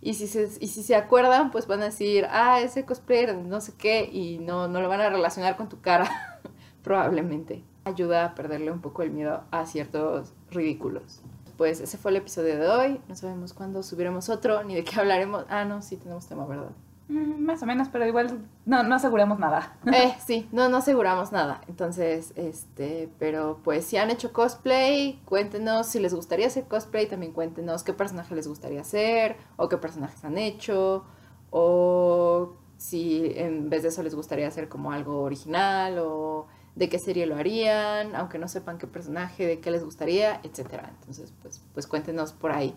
Y 0.00 0.14
si 0.14 0.28
se, 0.28 0.48
y 0.60 0.68
si 0.68 0.84
se 0.84 0.94
acuerdan, 0.94 1.50
pues 1.50 1.66
van 1.66 1.82
a 1.82 1.86
decir, 1.86 2.26
ah, 2.30 2.60
ese 2.60 2.84
cosplayer, 2.84 3.34
no 3.36 3.60
sé 3.60 3.72
qué, 3.76 4.04
y 4.04 4.38
no, 4.38 4.68
no 4.68 4.80
lo 4.80 4.88
van 4.88 5.00
a 5.00 5.10
relacionar 5.10 5.56
con 5.56 5.68
tu 5.68 5.80
cara, 5.80 6.40
probablemente. 6.84 7.64
Ayuda 7.84 8.26
a 8.26 8.34
perderle 8.36 8.70
un 8.70 8.80
poco 8.80 9.02
el 9.02 9.10
miedo 9.10 9.42
a 9.50 9.66
ciertos 9.66 10.34
ridículos. 10.52 11.22
Pues 11.58 11.80
ese 11.80 11.98
fue 11.98 12.12
el 12.12 12.18
episodio 12.18 12.56
de 12.56 12.68
hoy. 12.68 13.00
No 13.08 13.16
sabemos 13.16 13.52
cuándo 13.52 13.82
subiremos 13.82 14.28
otro, 14.28 14.62
ni 14.62 14.76
de 14.76 14.84
qué 14.84 14.98
hablaremos. 15.00 15.44
Ah, 15.50 15.64
no, 15.64 15.82
sí 15.82 15.96
tenemos 15.96 16.26
tema, 16.28 16.46
¿verdad? 16.46 16.70
Mm, 17.08 17.44
Más 17.44 17.60
o 17.64 17.66
menos, 17.66 17.88
pero 17.88 18.06
igual 18.06 18.46
no, 18.64 18.84
no 18.84 18.94
aseguramos 18.94 19.40
nada. 19.40 19.76
Eh, 19.92 20.14
sí, 20.24 20.48
no, 20.52 20.68
no 20.68 20.76
aseguramos 20.76 21.32
nada. 21.32 21.60
Entonces, 21.66 22.32
este, 22.36 23.10
pero 23.18 23.58
pues 23.64 23.84
si 23.84 23.96
han 23.96 24.10
hecho 24.10 24.32
cosplay, 24.32 25.20
cuéntenos 25.24 25.88
si 25.88 25.98
les 25.98 26.14
gustaría 26.14 26.46
hacer 26.46 26.68
cosplay, 26.68 27.08
también 27.08 27.32
cuéntenos 27.32 27.82
qué 27.82 27.92
personaje 27.92 28.36
les 28.36 28.46
gustaría 28.46 28.82
hacer, 28.82 29.36
o 29.56 29.68
qué 29.68 29.78
personajes 29.78 30.24
han 30.24 30.38
hecho, 30.38 31.04
o 31.50 32.52
si 32.76 33.32
en 33.34 33.68
vez 33.68 33.82
de 33.82 33.88
eso 33.88 34.04
les 34.04 34.14
gustaría 34.14 34.46
hacer 34.46 34.68
como 34.68 34.92
algo 34.92 35.22
original, 35.22 35.98
o 35.98 36.46
de 36.78 36.88
qué 36.88 37.00
serie 37.00 37.26
lo 37.26 37.34
harían, 37.34 38.14
aunque 38.14 38.38
no 38.38 38.46
sepan 38.46 38.78
qué 38.78 38.86
personaje, 38.86 39.44
de 39.44 39.58
qué 39.58 39.72
les 39.72 39.82
gustaría, 39.82 40.40
etcétera. 40.44 40.92
Entonces, 41.00 41.32
pues, 41.42 41.60
pues 41.74 41.88
cuéntenos 41.88 42.32
por 42.32 42.52
ahí. 42.52 42.76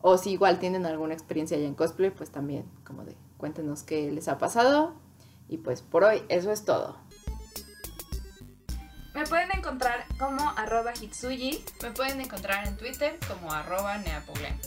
O 0.00 0.16
si 0.16 0.30
igual 0.30 0.58
tienen 0.58 0.86
alguna 0.86 1.12
experiencia 1.12 1.58
ya 1.58 1.66
en 1.66 1.74
cosplay, 1.74 2.10
pues 2.10 2.30
también, 2.30 2.64
como 2.82 3.04
de, 3.04 3.14
cuéntenos 3.36 3.82
qué 3.82 4.10
les 4.10 4.28
ha 4.28 4.38
pasado. 4.38 4.94
Y 5.50 5.58
pues 5.58 5.82
por 5.82 6.04
hoy 6.04 6.22
eso 6.30 6.50
es 6.50 6.64
todo. 6.64 6.96
Me 9.14 9.26
pueden 9.26 9.50
encontrar 9.52 10.06
como 10.18 10.50
arroba 10.56 10.92
hitsuyi. 10.98 11.62
Me 11.82 11.90
pueden 11.90 12.20
encontrar 12.22 12.66
en 12.66 12.76
Twitter 12.78 13.18
como 13.28 13.52
arroba 13.52 13.98
neapoglen. 13.98 14.58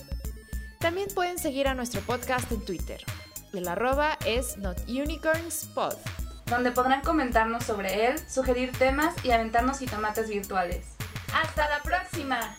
También 0.80 1.10
pueden 1.16 1.40
seguir 1.40 1.68
a 1.68 1.74
nuestro 1.74 2.02
podcast 2.02 2.52
en 2.52 2.64
Twitter. 2.64 3.04
El 3.52 3.68
arroba 3.68 4.18
es 4.26 4.58
NotUnicornsPod. 4.58 6.19
Donde 6.50 6.72
podrán 6.72 7.02
comentarnos 7.02 7.64
sobre 7.64 8.08
él, 8.08 8.16
sugerir 8.28 8.72
temas 8.78 9.14
y 9.24 9.32
aventarnos 9.32 9.80
jitomates 9.80 10.30
virtuales. 10.30 10.86
¡Hasta 11.34 11.70
la 11.70 11.82
próxima! 11.84 12.58